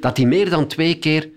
dat 0.00 0.16
die 0.16 0.26
meer 0.26 0.50
dan 0.50 0.66
twee 0.66 0.94
keer 0.94 1.28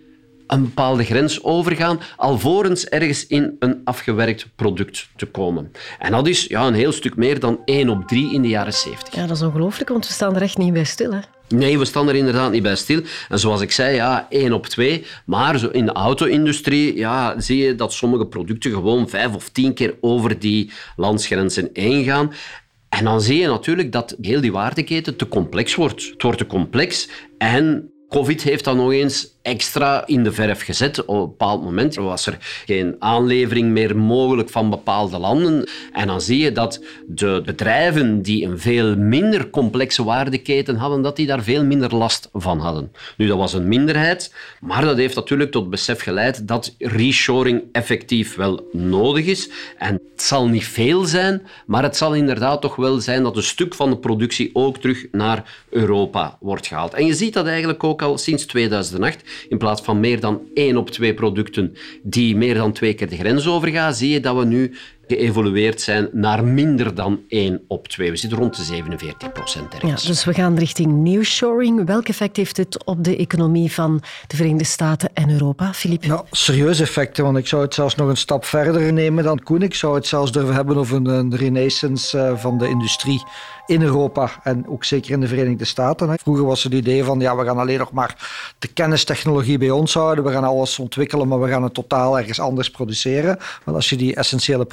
een 0.48 0.64
bepaalde 0.64 1.04
grens 1.04 1.44
overgaan, 1.44 2.00
alvorens 2.16 2.88
ergens 2.88 3.28
in 3.28 3.56
een 3.60 3.82
afgewerkt 3.84 4.48
product 4.56 5.10
te 5.16 5.26
komen. 5.26 5.72
En 6.00 6.12
dat 6.12 6.28
is 6.28 6.46
ja, 6.46 6.68
een 6.68 6.74
heel 6.74 6.92
stuk 6.92 7.16
meer 7.16 7.40
dan 7.40 7.60
1 7.66 7.90
op 7.90 8.08
3 8.08 8.34
in 8.34 8.42
de 8.42 8.48
jaren 8.48 8.74
70. 8.74 9.16
Ja, 9.16 9.28
dat 9.28 9.36
is 9.36 9.42
ongelooflijk, 9.42 9.90
want 9.90 10.08
we 10.08 10.14
staan 10.14 10.36
er 10.36 10.42
echt 10.42 10.58
niet 10.58 10.74
bij 10.74 10.84
stil. 10.84 11.12
Hè? 11.12 11.20
Nee, 11.48 11.80
we 11.80 11.86
staan 11.86 12.08
er 12.08 12.16
inderdaad 12.16 12.52
niet 12.52 12.64
bij 12.64 12.76
stil. 12.76 13.02
En 13.30 13.40
zoals 13.40 13.62
ik 13.62 13.72
zei, 13.72 13.96
ja, 13.96 14.28
1 14.30 14.54
op 14.54 14.66
2. 14.66 15.06
Maar 15.26 15.60
zo 15.60 15.68
in 15.68 15.86
de 15.86 15.92
auto-industrie 15.92 16.96
ja, 16.96 17.40
zie 17.40 17.58
je 17.58 17.76
dat 17.76 17.94
sommige 17.94 18.26
producten 18.26 18.72
gewoon 18.72 19.10
vijf 19.10 19.36
of 19.36 19.50
tien 19.50 19.74
keer 19.74 19.96
over 20.02 20.40
die 20.40 20.72
landsgrenzen 20.96 21.70
heen 21.74 22.04
gaan. 22.04 22.32
En 22.89 23.03
dan 23.03 23.22
zie 23.22 23.39
je 23.39 23.48
natuurlijk 23.48 23.91
dat 23.91 24.15
heel 24.22 24.41
die 24.41 24.51
waardeketen 24.51 25.15
te 25.15 25.27
complex 25.27 25.75
wordt. 25.75 26.10
Het 26.12 26.22
wordt 26.22 26.38
te 26.38 26.46
complex 26.46 27.10
en 27.38 27.91
COVID 28.10 28.41
heeft 28.41 28.63
dan 28.63 28.77
nog 28.77 28.91
eens 28.91 29.37
extra 29.48 30.08
in 30.08 30.24
de 30.24 30.32
verf 30.32 30.62
gezet. 30.62 31.06
Op 31.06 31.16
een 31.16 31.22
bepaald 31.22 31.63
moment 31.63 31.96
was 31.96 32.25
er 32.25 32.38
geen 32.66 32.96
aanlevering 33.00 33.70
meer 33.70 33.98
mogelijk 33.98 34.50
van 34.50 34.70
bepaalde 34.70 35.18
landen. 35.18 35.68
En 35.94 36.08
dan 36.08 36.22
zie 36.22 36.38
je 36.38 36.51
dat 36.51 36.84
de 37.08 37.42
bedrijven 37.46 38.22
die 38.22 38.46
een 38.46 38.60
veel 38.60 38.96
minder 38.96 39.50
complexe 39.50 40.04
waardeketen 40.04 40.75
hadden, 40.75 41.01
dat 41.01 41.16
die 41.16 41.27
daar 41.27 41.44
veel 41.44 41.63
minder 41.63 41.96
last 41.96 42.30
van 42.34 42.60
hadden. 42.60 42.92
Nu, 43.18 43.27
dat 43.27 43.38
was 43.38 43.54
een 43.54 43.68
minderheid, 43.68 44.34
maar 44.60 44.82
dat 44.82 44.98
heeft 44.98 45.16
natuurlijk 45.16 45.51
tot 45.51 45.70
besef 45.70 46.01
geleid 46.01 46.48
dat 46.48 46.75
reshoring 46.77 47.63
effectief 47.72 48.36
wel 48.36 48.70
nodig 48.72 49.25
is. 49.25 49.50
En 49.77 50.01
het 50.12 50.22
zal 50.22 50.48
niet 50.48 50.66
veel 50.66 51.06
zijn, 51.06 51.48
maar 51.66 51.84
het 51.84 51.98
zal 51.98 52.16
inderdaad 52.16 52.62
toch 52.62 52.75
wel 52.75 53.00
zijn 53.00 53.24
dat 53.24 53.36
een 53.36 53.44
stuk 53.44 53.75
van 53.75 53.89
de 53.89 53.98
productie 53.98 54.50
ook 54.54 54.77
terug 54.77 55.06
naar 55.12 55.63
Europa 55.70 56.38
wordt 56.39 56.68
gehaald. 56.68 56.94
En 56.94 57.06
je 57.06 57.13
ziet 57.13 57.34
dat 57.34 57.46
eigenlijk 57.46 57.84
ook 57.84 58.01
al 58.01 58.18
sinds 58.18 58.46
2008 58.46 59.24
in 59.50 59.58
plaats 59.58 59.82
van 59.82 60.00
meer 60.00 60.20
dan 60.20 60.41
één 60.53 60.77
op 60.77 60.89
twee 60.89 61.13
producten 61.13 61.74
die 62.03 62.36
meer 62.36 62.53
dan 62.53 62.72
twee 62.72 62.94
keer 62.94 63.10
de 63.10 63.17
grens 63.17 63.48
overgaan, 63.48 63.94
zie 63.94 64.10
je 64.10 64.20
dat 64.20 64.38
we 64.38 64.46
nu 64.46 64.74
geëvolueerd 65.08 65.82
zijn 65.82 66.10
naar 66.12 66.44
minder 66.44 66.96
dan 66.96 67.20
1 67.28 67.62
op 67.68 67.88
2. 67.88 68.12
We 68.12 68.18
zitten 68.18 68.40
rond 68.40 68.56
de 68.56 68.64
47 68.64 69.32
procent 69.32 69.76
Ja, 69.82 69.96
dus 69.96 70.26
we 70.26 70.34
gaan 70.34 70.58
richting 70.58 70.94
nearshoring. 71.04 71.86
Welk 71.86 72.08
effect 72.08 72.38
heeft 72.38 72.56
dit 72.56 72.86
op 72.86 73.04
de 73.04 73.18
economie 73.18 73.72
van 73.72 74.02
de 74.28 74.36
Verenigde 74.36 74.66
Staten 74.66 75.10
en 75.14 75.30
Europa, 75.30 75.74
Philippe? 75.74 76.08
Nou, 76.08 76.26
serieuze 76.32 76.84
effecten, 76.84 77.24
want 77.24 77.38
ik 77.38 77.48
zou 77.48 77.62
het 77.62 77.74
zelfs 77.74 77.96
nog 77.96 78.10
een 78.10 78.18
stap 78.18 78.46
verder 78.46 78.94
nemen 78.94 79.24
dan 79.24 79.44
Koen. 79.44 79.62
Ik 79.62 79.76
zou 79.76 79.96
het 79.96 80.08
zelfs 80.08 80.32
durven 80.32 80.56
hebben 80.56 80.78
over 80.78 80.96
een 80.96 81.36
renaissance 81.36 82.20
eh, 82.20 82.38
van 82.38 82.58
de 82.58 82.68
industrie 82.68 83.24
in 83.68 83.82
Europa 83.82 84.32
en 84.44 84.68
ook 84.68 84.84
zeker 84.84 85.12
in 85.12 85.20
de 85.20 85.28
Verenigde 85.28 85.66
Staten. 85.66 86.20
Vroeger 86.20 86.46
was 86.46 86.64
het 86.64 86.74
idee 86.74 87.04
van 87.04 87.20
ja, 87.20 87.36
we 87.36 87.46
gaan 87.46 87.58
alleen 87.58 87.78
nog 87.78 87.92
maar 87.92 88.16
de 88.60 88.68
kennistechnologie 88.68 89.58
bij 89.58 89.70
ons 89.70 89.94
houden, 89.94 90.24
we 90.24 90.32
gaan 90.32 90.44
alles 90.44 90.80
ontwikkelen, 90.80 91.28
maar 91.28 91.42
we 91.42 91.50
gaan 91.50 91.64
het 91.64 91.74
totaal 91.74 92.20
ergens 92.20 92.40
anders 92.40 92.72
produceren. 92.72 93.38
Want 93.64 93.78
als 93.78 93.90
je 93.90 93.96
die 93.96 94.16
essentiële 94.16 94.66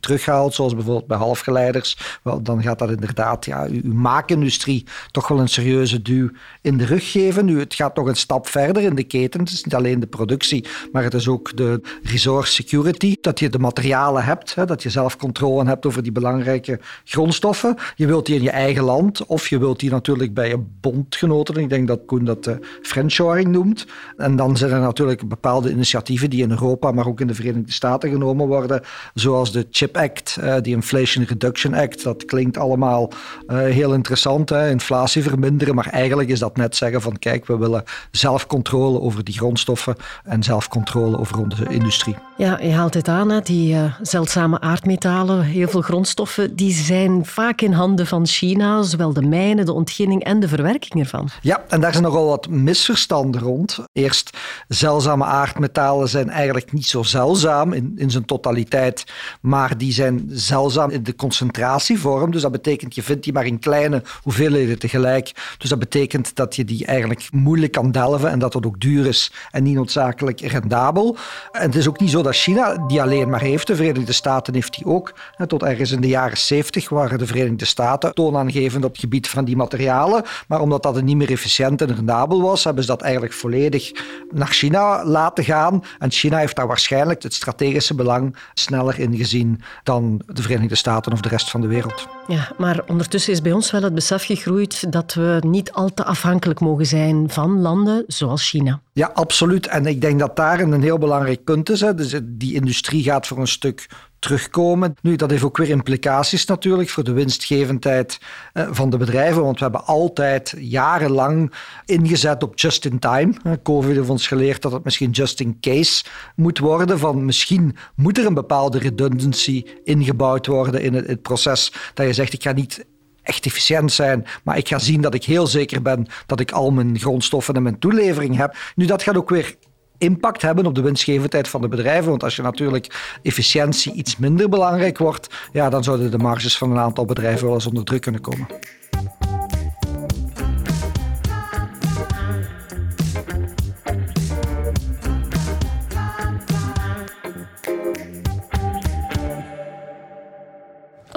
terughaalt, 0.00 0.54
zoals 0.54 0.74
bijvoorbeeld 0.74 1.06
bij 1.06 1.16
halfgeleiders, 1.16 2.18
wel, 2.22 2.42
dan 2.42 2.62
gaat 2.62 2.78
dat 2.78 2.90
inderdaad 2.90 3.44
ja, 3.44 3.66
uw 3.70 3.94
maakindustrie 3.94 4.86
toch 5.10 5.28
wel 5.28 5.40
een 5.40 5.48
serieuze 5.48 6.02
duw 6.02 6.30
in 6.62 6.76
de 6.76 6.84
rug 6.84 7.10
geven. 7.10 7.44
Nu, 7.44 7.58
het 7.58 7.74
gaat 7.74 7.96
nog 7.96 8.06
een 8.06 8.16
stap 8.16 8.48
verder 8.48 8.82
in 8.82 8.94
de 8.94 9.04
keten. 9.04 9.40
Het 9.40 9.50
is 9.50 9.64
niet 9.64 9.74
alleen 9.74 10.00
de 10.00 10.06
productie, 10.06 10.66
maar 10.92 11.02
het 11.02 11.14
is 11.14 11.28
ook 11.28 11.56
de 11.56 11.80
resource 12.02 12.52
security. 12.52 13.16
Dat 13.20 13.38
je 13.38 13.48
de 13.48 13.58
materialen 13.58 14.24
hebt, 14.24 14.54
hè, 14.54 14.64
dat 14.64 14.82
je 14.82 14.90
zelf 14.90 15.16
controle 15.16 15.66
hebt 15.66 15.86
over 15.86 16.02
die 16.02 16.12
belangrijke 16.12 16.80
grondstoffen. 17.04 17.76
Je 17.94 18.06
wilt 18.06 18.26
die 18.26 18.36
in 18.36 18.42
je 18.42 18.50
eigen 18.50 18.84
land 18.84 19.26
of 19.26 19.48
je 19.48 19.58
wilt 19.58 19.80
die 19.80 19.90
natuurlijk 19.90 20.34
bij 20.34 20.48
je 20.48 20.58
bondgenoten. 20.80 21.56
Ik 21.56 21.68
denk 21.68 21.88
dat 21.88 22.00
Koen 22.06 22.24
dat 22.24 22.46
uh, 22.46 22.54
friendshoring 22.82 23.48
noemt. 23.48 23.86
En 24.16 24.36
dan 24.36 24.56
zijn 24.56 24.70
er 24.70 24.80
natuurlijk 24.80 25.28
bepaalde 25.28 25.70
initiatieven 25.70 26.30
die 26.30 26.42
in 26.42 26.50
Europa, 26.50 26.92
maar 26.92 27.06
ook 27.06 27.20
in 27.20 27.26
de 27.26 27.34
Verenigde 27.34 27.72
Staten 27.72 28.10
genomen 28.10 28.46
worden, 28.46 28.82
zoals 29.14 29.52
de 29.52 29.57
CHIP 29.70 29.96
Act, 29.96 30.36
uh, 30.40 30.54
de 30.62 30.70
Inflation 30.70 31.24
Reduction 31.24 31.74
Act. 31.74 32.02
Dat 32.02 32.24
klinkt 32.24 32.56
allemaal 32.56 33.10
uh, 33.48 33.58
heel 33.58 33.94
interessant, 33.94 34.48
hè? 34.48 34.70
inflatie 34.70 35.22
verminderen, 35.22 35.74
maar 35.74 35.86
eigenlijk 35.86 36.28
is 36.28 36.38
dat 36.38 36.56
net 36.56 36.76
zeggen 36.76 37.00
van 37.00 37.18
kijk, 37.18 37.46
we 37.46 37.56
willen 37.56 37.84
zelfcontrole 38.10 39.00
over 39.00 39.24
die 39.24 39.34
grondstoffen 39.34 39.96
en 40.24 40.42
zelfcontrole 40.42 41.18
over 41.18 41.38
onze 41.38 41.66
industrie. 41.68 42.27
Ja, 42.38 42.58
je 42.60 42.72
haalt 42.72 42.94
het 42.94 43.08
aan, 43.08 43.30
hè? 43.30 43.40
die 43.40 43.76
zeldzame 44.02 44.60
aardmetalen, 44.60 45.42
heel 45.42 45.68
veel 45.68 45.80
grondstoffen, 45.80 46.56
die 46.56 46.72
zijn 46.72 47.26
vaak 47.26 47.60
in 47.60 47.72
handen 47.72 48.06
van 48.06 48.26
China, 48.26 48.82
zowel 48.82 49.12
de 49.12 49.22
mijnen, 49.22 49.66
de 49.66 49.72
ontginning 49.72 50.24
en 50.24 50.40
de 50.40 50.48
verwerking 50.48 50.94
ervan. 50.94 51.28
Ja, 51.42 51.64
en 51.68 51.80
daar 51.80 51.92
zijn 51.92 52.04
nogal 52.04 52.26
wat 52.26 52.48
misverstanden 52.48 53.40
rond. 53.40 53.78
Eerst, 53.92 54.38
zeldzame 54.68 55.24
aardmetalen 55.24 56.08
zijn 56.08 56.30
eigenlijk 56.30 56.72
niet 56.72 56.86
zo 56.86 57.02
zeldzaam 57.02 57.72
in, 57.72 57.92
in 57.96 58.10
zijn 58.10 58.24
totaliteit, 58.24 59.04
maar 59.40 59.78
die 59.78 59.92
zijn 59.92 60.26
zeldzaam 60.28 60.90
in 60.90 61.02
de 61.02 61.14
concentratievorm. 61.14 62.30
Dus 62.30 62.42
dat 62.42 62.52
betekent, 62.52 62.94
je 62.94 63.02
vindt 63.02 63.24
die 63.24 63.32
maar 63.32 63.46
in 63.46 63.58
kleine 63.58 64.02
hoeveelheden 64.22 64.78
tegelijk. 64.78 65.54
Dus 65.58 65.70
dat 65.70 65.78
betekent 65.78 66.36
dat 66.36 66.56
je 66.56 66.64
die 66.64 66.86
eigenlijk 66.86 67.28
moeilijk 67.32 67.72
kan 67.72 67.92
delven 67.92 68.30
en 68.30 68.38
dat 68.38 68.54
het 68.54 68.66
ook 68.66 68.80
duur 68.80 69.06
is 69.06 69.32
en 69.50 69.62
niet 69.62 69.74
noodzakelijk 69.74 70.40
rendabel. 70.40 71.16
En 71.52 71.62
het 71.62 71.74
is 71.74 71.88
ook 71.88 72.00
niet 72.00 72.10
zo 72.10 72.26
China 72.32 72.86
die 72.86 73.02
alleen 73.02 73.30
maar 73.30 73.40
heeft. 73.40 73.66
De 73.66 73.76
Verenigde 73.76 74.12
Staten 74.12 74.54
heeft 74.54 74.74
die 74.76 74.86
ook. 74.86 75.14
Tot 75.46 75.62
ergens 75.62 75.90
in 75.90 76.00
de 76.00 76.08
jaren 76.08 76.38
70 76.38 76.88
waren 76.88 77.18
de 77.18 77.26
Verenigde 77.26 77.64
Staten 77.64 78.14
toonaangevend 78.14 78.84
op 78.84 78.90
het 78.90 79.00
gebied 79.00 79.28
van 79.28 79.44
die 79.44 79.56
materialen. 79.56 80.24
Maar 80.48 80.60
omdat 80.60 80.82
dat 80.82 81.02
niet 81.02 81.16
meer 81.16 81.30
efficiënt 81.30 81.82
en 81.82 81.94
rendabel 81.94 82.42
was, 82.42 82.64
hebben 82.64 82.82
ze 82.82 82.88
dat 82.88 83.02
eigenlijk 83.02 83.32
volledig 83.32 83.92
naar 84.30 84.48
China 84.48 85.04
laten 85.04 85.44
gaan. 85.44 85.82
En 85.98 86.10
China 86.10 86.38
heeft 86.38 86.56
daar 86.56 86.66
waarschijnlijk 86.66 87.22
het 87.22 87.34
strategische 87.34 87.94
belang 87.94 88.36
sneller 88.54 88.98
in 88.98 89.16
gezien 89.16 89.60
dan 89.82 90.22
de 90.26 90.42
Verenigde 90.42 90.74
Staten 90.74 91.12
of 91.12 91.20
de 91.20 91.28
rest 91.28 91.50
van 91.50 91.60
de 91.60 91.66
wereld. 91.66 92.06
Ja, 92.26 92.52
maar 92.58 92.82
ondertussen 92.86 93.32
is 93.32 93.42
bij 93.42 93.52
ons 93.52 93.70
wel 93.70 93.82
het 93.82 93.94
besef 93.94 94.24
gegroeid 94.24 94.92
dat 94.92 95.14
we 95.14 95.42
niet 95.46 95.72
al 95.72 95.94
te 95.94 96.04
afhankelijk 96.04 96.60
mogen 96.60 96.86
zijn 96.86 97.30
van 97.30 97.60
landen 97.60 98.04
zoals 98.06 98.48
China. 98.48 98.80
Ja, 98.98 99.10
absoluut. 99.14 99.66
En 99.66 99.86
ik 99.86 100.00
denk 100.00 100.18
dat 100.18 100.36
daar 100.36 100.60
een 100.60 100.82
heel 100.82 100.98
belangrijk 100.98 101.44
punt 101.44 101.70
is. 101.70 101.78
Dus 101.78 102.20
die 102.22 102.54
industrie 102.54 103.02
gaat 103.02 103.26
voor 103.26 103.38
een 103.38 103.48
stuk 103.48 103.86
terugkomen. 104.18 104.94
Nu, 105.02 105.16
dat 105.16 105.30
heeft 105.30 105.42
ook 105.42 105.56
weer 105.56 105.68
implicaties 105.68 106.44
natuurlijk 106.44 106.88
voor 106.88 107.04
de 107.04 107.12
winstgevendheid 107.12 108.18
eh, 108.52 108.68
van 108.70 108.90
de 108.90 108.96
bedrijven, 108.96 109.42
want 109.42 109.58
we 109.58 109.62
hebben 109.62 109.86
altijd 109.86 110.54
jarenlang 110.58 111.52
ingezet 111.84 112.42
op 112.42 112.58
just 112.58 112.84
in 112.84 112.98
time. 112.98 113.32
Covid 113.62 113.96
heeft 113.96 114.08
ons 114.08 114.26
geleerd 114.26 114.62
dat 114.62 114.72
het 114.72 114.84
misschien 114.84 115.10
just 115.10 115.40
in 115.40 115.60
case 115.60 116.04
moet 116.34 116.58
worden, 116.58 116.98
van 116.98 117.24
misschien 117.24 117.76
moet 117.94 118.18
er 118.18 118.26
een 118.26 118.34
bepaalde 118.34 118.78
redundancy 118.78 119.64
ingebouwd 119.84 120.46
worden 120.46 120.82
in 120.82 120.94
het, 120.94 121.22
proces, 121.22 121.72
dat 121.94 122.06
je 122.06 122.12
zegt 122.12 122.32
ik 122.32 122.42
ga 122.42 122.52
niet 122.52 122.84
echt 123.28 123.46
efficiënt 123.46 123.92
zijn, 123.92 124.26
maar 124.44 124.56
ik 124.56 124.68
ga 124.68 124.78
zien 124.78 125.00
dat 125.00 125.14
ik 125.14 125.24
heel 125.24 125.46
zeker 125.46 125.82
ben 125.82 126.06
dat 126.26 126.40
ik 126.40 126.52
al 126.52 126.70
mijn 126.70 126.98
grondstoffen 126.98 127.54
en 127.54 127.62
mijn 127.62 127.78
toelevering 127.78 128.36
heb. 128.36 128.56
Nu, 128.74 128.86
dat 128.86 129.02
gaat 129.02 129.16
ook 129.16 129.30
weer 129.30 129.56
impact 129.98 130.42
hebben 130.42 130.66
op 130.66 130.74
de 130.74 130.80
winstgevendheid 130.80 131.48
van 131.48 131.60
de 131.60 131.68
bedrijven. 131.68 132.10
Want 132.10 132.22
als 132.22 132.36
je 132.36 132.42
natuurlijk 132.42 133.18
efficiëntie 133.22 133.92
iets 133.92 134.16
minder 134.16 134.48
belangrijk 134.48 134.98
wordt, 134.98 135.34
ja, 135.52 135.70
dan 135.70 135.84
zouden 135.84 136.10
de 136.10 136.18
marges 136.18 136.58
van 136.58 136.70
een 136.70 136.78
aantal 136.78 137.04
bedrijven 137.04 137.46
wel 137.46 137.54
eens 137.54 137.66
onder 137.66 137.84
druk 137.84 138.00
kunnen 138.00 138.20
komen. 138.20 138.46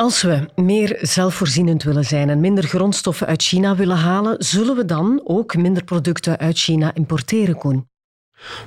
Als 0.01 0.21
we 0.21 0.45
meer 0.55 0.97
zelfvoorzienend 1.01 1.83
willen 1.83 2.03
zijn 2.05 2.29
en 2.29 2.39
minder 2.39 2.63
grondstoffen 2.63 3.27
uit 3.27 3.43
China 3.43 3.75
willen 3.75 3.97
halen, 3.97 4.35
zullen 4.43 4.75
we 4.75 4.85
dan 4.85 5.21
ook 5.23 5.55
minder 5.55 5.83
producten 5.83 6.37
uit 6.37 6.57
China 6.57 6.93
importeren, 6.93 7.55
Koen? 7.55 7.87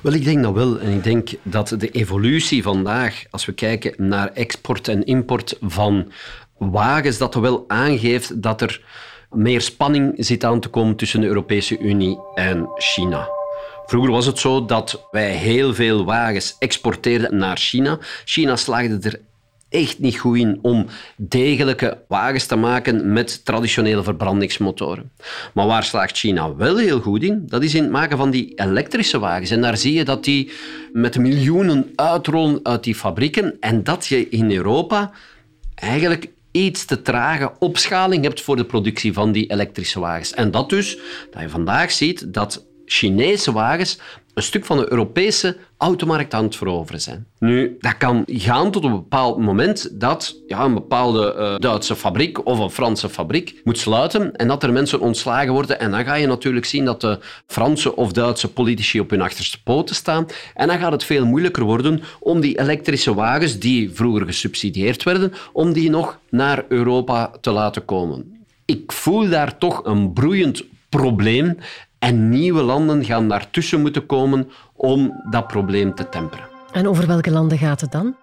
Wel, 0.01 0.13
ik 0.13 0.23
denk 0.23 0.43
dat 0.43 0.53
wel. 0.53 0.79
En 0.79 0.91
ik 0.91 1.03
denk 1.03 1.29
dat 1.43 1.75
de 1.77 1.91
evolutie 1.91 2.63
vandaag, 2.63 3.23
als 3.29 3.45
we 3.45 3.53
kijken 3.53 4.07
naar 4.07 4.31
export 4.31 4.87
en 4.87 5.05
import 5.05 5.57
van 5.61 6.11
wagens, 6.57 7.17
dat 7.17 7.35
er 7.35 7.41
wel 7.41 7.63
aangeeft 7.67 8.41
dat 8.41 8.61
er 8.61 8.81
meer 9.29 9.61
spanning 9.61 10.13
zit 10.17 10.43
aan 10.43 10.59
te 10.59 10.69
komen 10.69 10.95
tussen 10.95 11.21
de 11.21 11.27
Europese 11.27 11.79
Unie 11.79 12.19
en 12.35 12.69
China. 12.75 13.27
Vroeger 13.85 14.11
was 14.11 14.25
het 14.25 14.39
zo 14.39 14.65
dat 14.65 15.07
wij 15.11 15.31
heel 15.31 15.73
veel 15.73 16.05
wagens 16.05 16.55
exporteerden 16.59 17.37
naar 17.37 17.57
China. 17.57 17.99
China 18.25 18.55
slaagde 18.55 19.09
er 19.09 19.19
echt 19.69 19.99
niet 19.99 20.17
goed 20.17 20.37
in 20.37 20.59
om 20.61 20.85
degelijke 21.17 22.03
wagens 22.07 22.45
te 22.45 22.55
maken 22.55 23.13
met 23.13 23.45
traditionele 23.45 24.03
verbrandingsmotoren. 24.03 25.11
Maar 25.53 25.67
waar 25.67 25.83
slaagt 25.83 26.17
China 26.17 26.55
wel 26.55 26.77
heel 26.77 26.99
goed 26.99 27.23
in, 27.23 27.43
dat 27.47 27.63
is 27.63 27.75
in 27.75 27.83
het 27.83 27.91
maken 27.91 28.17
van 28.17 28.31
die 28.31 28.53
elektrische 28.55 29.19
wagens. 29.19 29.49
En 29.49 29.61
daar 29.61 29.77
zie 29.77 29.93
je 29.93 30.05
dat 30.05 30.23
die 30.23 30.51
met 30.93 31.17
miljoenen 31.17 31.91
uitrollen 31.95 32.59
uit 32.63 32.83
die 32.83 32.95
fabrieken 32.95 33.57
en 33.59 33.83
dat 33.83 34.05
je 34.05 34.29
in 34.29 34.51
Europa 34.51 35.11
eigenlijk 35.75 36.27
iets 36.51 36.85
te 36.85 37.01
trage 37.01 37.51
opschaling 37.59 38.23
hebt 38.23 38.41
voor 38.41 38.55
de 38.55 38.65
productie 38.65 39.13
van 39.13 39.31
die 39.31 39.51
elektrische 39.51 39.99
wagens. 39.99 40.33
En 40.33 40.51
dat 40.51 40.69
dus, 40.69 40.97
dat 41.31 41.41
je 41.41 41.49
vandaag 41.49 41.91
ziet 41.91 42.33
dat 42.33 42.65
Chinese 42.85 43.51
wagens 43.51 43.99
een 44.35 44.43
stuk 44.43 44.65
van 44.65 44.77
de 44.77 44.91
Europese 44.91 45.57
automarkt 45.77 46.33
aan 46.33 46.43
het 46.43 46.55
veroveren 46.55 47.01
zijn. 47.01 47.25
Nu, 47.39 47.77
dat 47.79 47.97
kan 47.97 48.23
gaan 48.27 48.71
tot 48.71 48.83
een 48.83 48.91
bepaald 48.91 49.37
moment 49.37 49.99
dat 49.99 50.35
ja, 50.47 50.63
een 50.63 50.73
bepaalde 50.73 51.35
uh, 51.37 51.55
Duitse 51.57 51.95
fabriek 51.95 52.45
of 52.45 52.59
een 52.59 52.69
Franse 52.69 53.09
fabriek 53.09 53.61
moet 53.63 53.77
sluiten 53.77 54.35
en 54.35 54.47
dat 54.47 54.63
er 54.63 54.73
mensen 54.73 54.99
ontslagen 54.99 55.53
worden. 55.53 55.79
En 55.79 55.91
dan 55.91 56.03
ga 56.03 56.13
je 56.13 56.27
natuurlijk 56.27 56.65
zien 56.65 56.85
dat 56.85 57.01
de 57.01 57.19
Franse 57.47 57.95
of 57.95 58.11
Duitse 58.11 58.51
politici 58.53 58.99
op 58.99 59.09
hun 59.09 59.21
achterste 59.21 59.63
poten 59.63 59.95
staan. 59.95 60.25
En 60.53 60.67
dan 60.67 60.79
gaat 60.79 60.91
het 60.91 61.03
veel 61.03 61.25
moeilijker 61.25 61.63
worden 61.63 62.01
om 62.19 62.39
die 62.39 62.59
elektrische 62.59 63.13
wagens, 63.13 63.59
die 63.59 63.93
vroeger 63.93 64.25
gesubsidieerd 64.25 65.03
werden, 65.03 65.33
om 65.53 65.73
die 65.73 65.89
nog 65.89 66.19
naar 66.29 66.65
Europa 66.67 67.31
te 67.41 67.51
laten 67.51 67.85
komen. 67.85 68.45
Ik 68.65 68.91
voel 68.91 69.29
daar 69.29 69.57
toch 69.57 69.81
een 69.83 70.13
broeiend 70.13 70.63
probleem 70.89 71.57
en 72.05 72.29
nieuwe 72.29 72.61
landen 72.61 73.05
gaan 73.05 73.27
daartussen 73.27 73.81
moeten 73.81 74.05
komen 74.05 74.49
om 74.75 75.21
dat 75.29 75.47
probleem 75.47 75.95
te 75.95 76.09
temperen. 76.09 76.45
En 76.71 76.87
over 76.87 77.07
welke 77.07 77.31
landen 77.31 77.57
gaat 77.57 77.81
het 77.81 77.91
dan? 77.91 78.15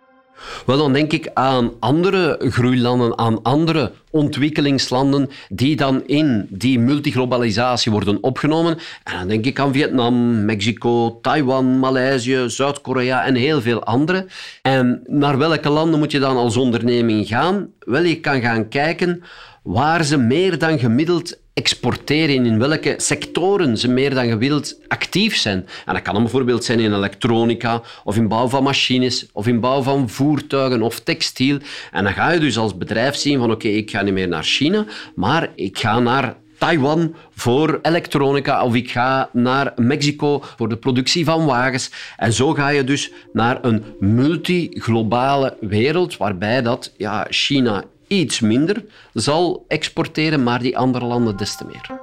Wel, 0.66 0.76
dan 0.76 0.92
denk 0.92 1.12
ik 1.12 1.30
aan 1.34 1.70
andere 1.78 2.40
groeilanden, 2.40 3.18
aan 3.18 3.42
andere 3.42 3.92
ontwikkelingslanden 4.10 5.30
die 5.48 5.76
dan 5.76 6.06
in 6.06 6.46
die 6.50 6.78
multiglobalisatie 6.78 7.92
worden 7.92 8.22
opgenomen. 8.22 8.78
En 9.04 9.18
dan 9.18 9.28
denk 9.28 9.44
ik 9.44 9.58
aan 9.58 9.72
Vietnam, 9.72 10.44
Mexico, 10.44 11.18
Taiwan, 11.20 11.78
Maleisië, 11.78 12.44
Zuid-Korea 12.46 13.24
en 13.24 13.34
heel 13.34 13.60
veel 13.60 13.84
andere. 13.84 14.26
En 14.62 15.02
naar 15.06 15.38
welke 15.38 15.68
landen 15.68 15.98
moet 15.98 16.12
je 16.12 16.18
dan 16.18 16.36
als 16.36 16.56
onderneming 16.56 17.26
gaan? 17.26 17.68
Wel, 17.78 18.02
je 18.02 18.20
kan 18.20 18.40
gaan 18.40 18.68
kijken 18.68 19.22
waar 19.62 20.04
ze 20.04 20.16
meer 20.16 20.58
dan 20.58 20.78
gemiddeld 20.78 21.40
exporteren, 21.54 22.46
in 22.46 22.58
welke 22.58 22.94
sectoren 22.96 23.78
ze 23.78 23.88
meer 23.88 24.14
dan 24.14 24.28
gewild 24.28 24.78
actief 24.88 25.36
zijn. 25.36 25.66
En 25.86 25.94
dat 25.94 26.02
kan 26.02 26.14
bijvoorbeeld 26.14 26.64
zijn 26.64 26.80
in 26.80 26.94
elektronica, 26.94 27.82
of 28.04 28.16
in 28.16 28.28
bouw 28.28 28.48
van 28.48 28.62
machines, 28.62 29.26
of 29.32 29.46
in 29.46 29.60
bouw 29.60 29.82
van 29.82 30.08
voertuigen 30.08 30.82
of 30.82 31.00
textiel. 31.00 31.58
En 31.90 32.04
dan 32.04 32.12
ga 32.12 32.30
je 32.30 32.40
dus 32.40 32.58
als 32.58 32.76
bedrijf 32.76 33.14
zien 33.14 33.38
van 33.38 33.50
oké, 33.50 33.68
ik 33.68 33.90
ga 33.90 34.02
niet 34.02 34.14
meer 34.14 34.28
naar 34.28 34.44
China, 34.44 34.86
maar 35.14 35.50
ik 35.54 35.78
ga 35.78 35.98
naar 35.98 36.36
Taiwan 36.58 37.14
voor 37.34 37.78
elektronica 37.82 38.64
of 38.64 38.74
ik 38.74 38.90
ga 38.90 39.28
naar 39.32 39.72
Mexico 39.76 40.42
voor 40.56 40.68
de 40.68 40.76
productie 40.76 41.24
van 41.24 41.44
wagens. 41.46 41.90
En 42.16 42.32
zo 42.32 42.52
ga 42.54 42.68
je 42.68 42.84
dus 42.84 43.12
naar 43.32 43.58
een 43.62 43.84
multiglobale 44.00 45.56
wereld 45.60 46.16
waarbij 46.16 46.62
dat 46.62 46.92
ja, 46.96 47.26
China 47.30 47.84
iets 48.12 48.40
minder 48.40 48.84
zal 49.12 49.64
exporteren, 49.68 50.42
maar 50.42 50.62
die 50.62 50.78
andere 50.78 51.04
landen 51.04 51.36
des 51.36 51.56
te 51.56 51.64
meer. 51.64 52.00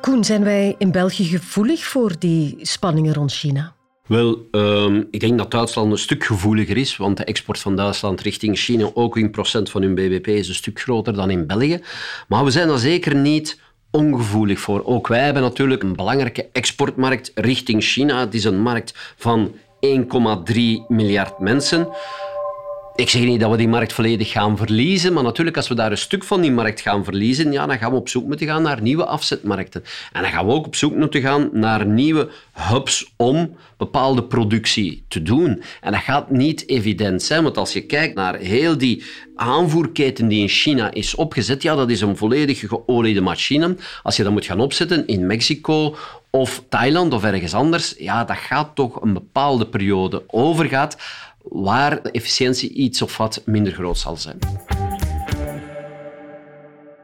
Koen, 0.00 0.24
zijn 0.24 0.44
wij 0.44 0.74
in 0.78 0.90
België 0.90 1.24
gevoelig 1.24 1.84
voor 1.84 2.12
die 2.18 2.56
spanningen 2.60 3.14
rond 3.14 3.32
China? 3.32 3.74
Wel, 4.06 4.48
ehm, 4.50 5.02
ik 5.10 5.20
denk 5.20 5.38
dat 5.38 5.50
Duitsland 5.50 5.92
een 5.92 5.98
stuk 5.98 6.24
gevoeliger 6.24 6.76
is, 6.76 6.96
want 6.96 7.16
de 7.16 7.24
export 7.24 7.58
van 7.58 7.76
Duitsland 7.76 8.20
richting 8.20 8.58
China, 8.58 8.90
ook 8.94 9.16
in 9.16 9.30
procent 9.30 9.70
van 9.70 9.82
hun 9.82 9.94
bbp, 9.94 10.26
is 10.26 10.48
een 10.48 10.54
stuk 10.54 10.80
groter 10.80 11.14
dan 11.14 11.30
in 11.30 11.46
België. 11.46 11.80
Maar 12.28 12.44
we 12.44 12.50
zijn 12.50 12.68
daar 12.68 12.78
zeker 12.78 13.14
niet 13.14 13.60
ongevoelig 13.90 14.58
voor. 14.58 14.84
Ook 14.84 15.06
wij 15.08 15.24
hebben 15.24 15.42
natuurlijk 15.42 15.82
een 15.82 15.96
belangrijke 15.96 16.48
exportmarkt 16.52 17.30
richting 17.34 17.82
China. 17.82 18.20
Het 18.20 18.34
is 18.34 18.44
een 18.44 18.60
markt 18.60 19.14
van 19.16 19.54
1,3 19.80 20.84
miljard 20.88 21.38
mensen. 21.38 21.88
Ik 22.96 23.10
zeg 23.10 23.22
niet 23.22 23.40
dat 23.40 23.50
we 23.50 23.56
die 23.56 23.68
markt 23.68 23.92
volledig 23.92 24.30
gaan 24.30 24.56
verliezen, 24.56 25.12
maar 25.12 25.22
natuurlijk 25.22 25.56
als 25.56 25.68
we 25.68 25.74
daar 25.74 25.90
een 25.90 25.98
stuk 25.98 26.24
van 26.24 26.40
die 26.40 26.52
markt 26.52 26.80
gaan 26.80 27.04
verliezen, 27.04 27.52
ja, 27.52 27.66
dan 27.66 27.78
gaan 27.78 27.90
we 27.90 27.96
op 27.96 28.08
zoek 28.08 28.26
moeten 28.26 28.46
gaan 28.46 28.62
naar 28.62 28.82
nieuwe 28.82 29.04
afzetmarkten. 29.04 29.84
En 30.12 30.22
dan 30.22 30.30
gaan 30.30 30.46
we 30.46 30.52
ook 30.52 30.66
op 30.66 30.74
zoek 30.74 30.94
moeten 30.94 31.20
gaan 31.20 31.48
naar 31.52 31.86
nieuwe 31.86 32.28
hubs 32.52 33.12
om 33.16 33.56
bepaalde 33.76 34.24
productie 34.24 35.04
te 35.08 35.22
doen. 35.22 35.62
En 35.80 35.92
dat 35.92 36.00
gaat 36.00 36.30
niet 36.30 36.68
evident 36.68 37.22
zijn, 37.22 37.42
want 37.42 37.56
als 37.56 37.72
je 37.72 37.80
kijkt 37.80 38.14
naar 38.14 38.36
heel 38.36 38.78
die 38.78 39.04
aanvoerketen 39.34 40.28
die 40.28 40.40
in 40.40 40.48
China 40.48 40.92
is 40.92 41.14
opgezet, 41.14 41.62
ja, 41.62 41.74
dat 41.74 41.90
is 41.90 42.00
een 42.00 42.16
volledig 42.16 42.58
geoliede 42.58 43.20
machine. 43.20 43.76
Als 44.02 44.16
je 44.16 44.22
dat 44.22 44.32
moet 44.32 44.46
gaan 44.46 44.60
opzetten 44.60 45.06
in 45.06 45.26
Mexico 45.26 45.96
of 46.30 46.62
Thailand 46.68 47.12
of 47.12 47.24
ergens 47.24 47.54
anders, 47.54 47.94
ja, 47.98 48.24
dat 48.24 48.36
gaat 48.36 48.74
toch 48.74 49.02
een 49.02 49.12
bepaalde 49.12 49.66
periode 49.66 50.22
overgaat 50.26 50.96
waar 51.48 52.02
de 52.02 52.10
efficiëntie 52.10 52.72
iets 52.72 53.02
of 53.02 53.16
wat 53.16 53.42
minder 53.44 53.72
groot 53.72 53.98
zal 53.98 54.16
zijn. 54.16 54.38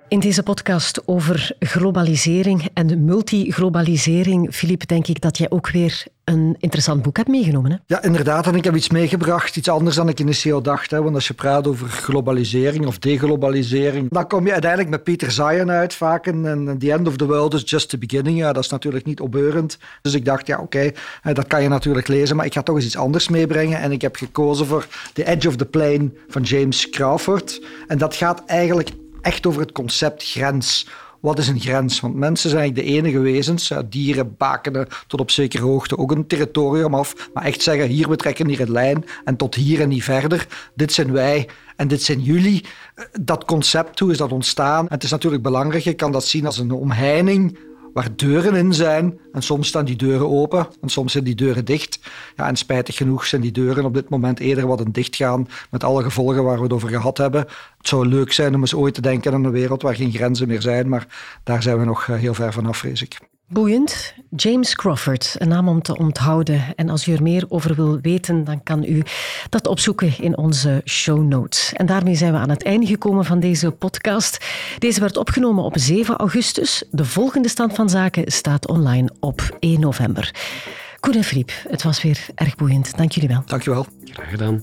In 0.08 0.20
deze 0.20 0.42
podcast 0.42 1.08
over 1.08 1.56
globalisering 1.58 2.68
en 2.74 3.04
multiglobalisering, 3.04 4.54
Filip, 4.54 4.86
denk 4.86 5.06
ik 5.06 5.20
dat 5.20 5.38
jij 5.38 5.50
ook 5.50 5.70
weer 5.70 6.04
een 6.32 6.56
interessant 6.58 7.02
boek 7.02 7.16
hebt 7.16 7.28
meegenomen. 7.28 7.70
Hè? 7.70 7.76
Ja, 7.86 8.02
inderdaad. 8.02 8.46
En 8.46 8.54
ik 8.54 8.64
heb 8.64 8.76
iets 8.76 8.90
meegebracht, 8.90 9.56
iets 9.56 9.68
anders 9.68 9.96
dan 9.96 10.08
ik 10.08 10.20
initieel 10.20 10.62
dacht. 10.62 10.90
Hè. 10.90 11.02
Want 11.02 11.14
als 11.14 11.26
je 11.26 11.34
praat 11.34 11.66
over 11.66 11.88
globalisering 11.88 12.86
of 12.86 12.98
deglobalisering, 12.98 14.10
dan 14.10 14.26
kom 14.26 14.46
je 14.46 14.52
uiteindelijk 14.52 14.90
met 14.90 15.04
Peter 15.04 15.30
Zion 15.30 15.70
uit 15.70 15.94
vaak. 15.94 16.26
En 16.26 16.76
The 16.78 16.92
End 16.92 17.06
of 17.06 17.16
the 17.16 17.26
World 17.26 17.54
is 17.54 17.62
just 17.64 17.88
the 17.88 17.98
beginning. 17.98 18.38
Ja, 18.38 18.52
dat 18.52 18.64
is 18.64 18.70
natuurlijk 18.70 19.04
niet 19.04 19.20
opbeurend. 19.20 19.78
Dus 20.02 20.14
ik 20.14 20.24
dacht, 20.24 20.46
ja, 20.46 20.58
oké, 20.58 20.90
dat 21.32 21.46
kan 21.46 21.62
je 21.62 21.68
natuurlijk 21.68 22.08
lezen. 22.08 22.36
Maar 22.36 22.46
ik 22.46 22.52
ga 22.52 22.62
toch 22.62 22.76
eens 22.76 22.84
iets 22.84 22.96
anders 22.96 23.28
meebrengen. 23.28 23.80
En 23.80 23.92
ik 23.92 24.02
heb 24.02 24.16
gekozen 24.16 24.66
voor 24.66 24.86
The 25.12 25.24
Edge 25.24 25.48
of 25.48 25.56
the 25.56 25.66
Plane 25.66 26.10
van 26.28 26.42
James 26.42 26.90
Crawford. 26.90 27.62
En 27.86 27.98
dat 27.98 28.14
gaat 28.14 28.44
eigenlijk 28.46 28.90
echt 29.20 29.46
over 29.46 29.60
het 29.60 29.72
concept 29.72 30.22
grens. 30.22 30.88
Wat 31.22 31.38
is 31.38 31.48
een 31.48 31.60
grens? 31.60 32.00
Want 32.00 32.14
mensen 32.14 32.50
zijn 32.50 32.62
eigenlijk 32.62 32.88
de 32.88 32.94
enige 32.94 33.18
wezens. 33.18 33.72
Dieren 33.88 34.34
bakenen 34.36 34.86
tot 35.06 35.20
op 35.20 35.30
zekere 35.30 35.64
hoogte 35.64 35.98
ook 35.98 36.10
een 36.10 36.26
territorium 36.26 36.94
af. 36.94 37.30
Maar 37.34 37.44
echt 37.44 37.62
zeggen, 37.62 37.88
hier, 37.88 38.08
we 38.08 38.16
trekken 38.16 38.48
hier 38.48 38.60
een 38.60 38.70
lijn 38.70 39.04
en 39.24 39.36
tot 39.36 39.54
hier 39.54 39.80
en 39.80 39.88
niet 39.88 40.04
verder. 40.04 40.46
Dit 40.74 40.92
zijn 40.92 41.12
wij 41.12 41.48
en 41.76 41.88
dit 41.88 42.02
zijn 42.02 42.20
jullie. 42.20 42.64
Dat 43.20 43.44
concept, 43.44 43.98
hoe 43.98 44.10
is 44.10 44.16
dat 44.16 44.32
ontstaan? 44.32 44.86
Het 44.88 45.02
is 45.02 45.10
natuurlijk 45.10 45.42
belangrijk, 45.42 45.84
je 45.84 45.94
kan 45.94 46.12
dat 46.12 46.24
zien 46.24 46.46
als 46.46 46.58
een 46.58 46.72
omheining 46.72 47.58
waar 47.92 48.16
deuren 48.16 48.54
in 48.54 48.74
zijn. 48.74 49.20
En 49.32 49.42
soms 49.42 49.68
staan 49.68 49.84
die 49.84 49.96
deuren 49.96 50.28
open 50.28 50.66
en 50.80 50.88
soms 50.88 51.12
zijn 51.12 51.24
die 51.24 51.34
deuren 51.34 51.64
dicht. 51.64 51.98
Ja, 52.36 52.48
en 52.48 52.56
spijtig 52.56 52.96
genoeg 52.96 53.26
zijn 53.26 53.40
die 53.40 53.52
deuren 53.52 53.84
op 53.84 53.94
dit 53.94 54.08
moment 54.08 54.40
eerder 54.40 54.66
wat 54.66 54.84
dicht 54.92 55.16
gaan 55.16 55.48
met 55.70 55.84
alle 55.84 56.02
gevolgen 56.02 56.44
waar 56.44 56.56
we 56.56 56.62
het 56.62 56.72
over 56.72 56.88
gehad 56.88 57.18
hebben. 57.18 57.40
Het 57.78 57.88
zou 57.88 58.06
leuk 58.06 58.32
zijn 58.32 58.54
om 58.54 58.60
eens 58.60 58.74
ooit 58.74 58.94
te 58.94 59.00
denken 59.00 59.32
aan 59.32 59.44
een 59.44 59.50
wereld 59.50 59.82
waar 59.82 59.94
geen 59.94 60.12
grenzen 60.12 60.48
meer 60.48 60.62
zijn, 60.62 60.88
maar 60.88 61.06
daar 61.44 61.62
zijn 61.62 61.78
we 61.78 61.84
nog 61.84 62.08
eh, 62.08 62.16
heel 62.16 62.34
ver 62.34 62.52
vanaf, 62.52 62.76
vrees 62.76 63.02
ik. 63.02 63.18
Boeiend. 63.52 64.14
James 64.36 64.74
Crawford, 64.74 65.34
een 65.38 65.48
naam 65.48 65.68
om 65.68 65.82
te 65.82 65.98
onthouden. 65.98 66.62
En 66.76 66.88
als 66.88 67.06
u 67.06 67.12
er 67.12 67.22
meer 67.22 67.44
over 67.48 67.74
wil 67.74 68.00
weten, 68.00 68.44
dan 68.44 68.62
kan 68.62 68.84
u 68.84 69.02
dat 69.48 69.66
opzoeken 69.66 70.12
in 70.18 70.36
onze 70.36 70.80
show 70.84 71.22
notes. 71.22 71.72
En 71.72 71.86
daarmee 71.86 72.14
zijn 72.14 72.32
we 72.32 72.38
aan 72.38 72.50
het 72.50 72.62
einde 72.62 72.86
gekomen 72.86 73.24
van 73.24 73.40
deze 73.40 73.70
podcast. 73.70 74.44
Deze 74.78 75.00
werd 75.00 75.16
opgenomen 75.16 75.64
op 75.64 75.78
7 75.78 76.16
augustus. 76.16 76.84
De 76.90 77.04
volgende 77.04 77.48
stand 77.48 77.74
van 77.74 77.88
zaken 77.88 78.32
staat 78.32 78.68
online 78.68 79.10
op 79.20 79.56
1 79.58 79.80
november. 79.80 80.34
Koen 81.00 81.14
en 81.14 81.24
Filip, 81.24 81.52
het 81.68 81.82
was 81.82 82.02
weer 82.02 82.26
erg 82.34 82.56
boeiend. 82.56 82.96
Dank 82.96 83.12
jullie 83.12 83.28
wel. 83.28 83.42
Dank 83.46 83.62
je 83.62 83.70
wel. 83.70 83.86
Graag 84.04 84.30
gedaan. 84.30 84.62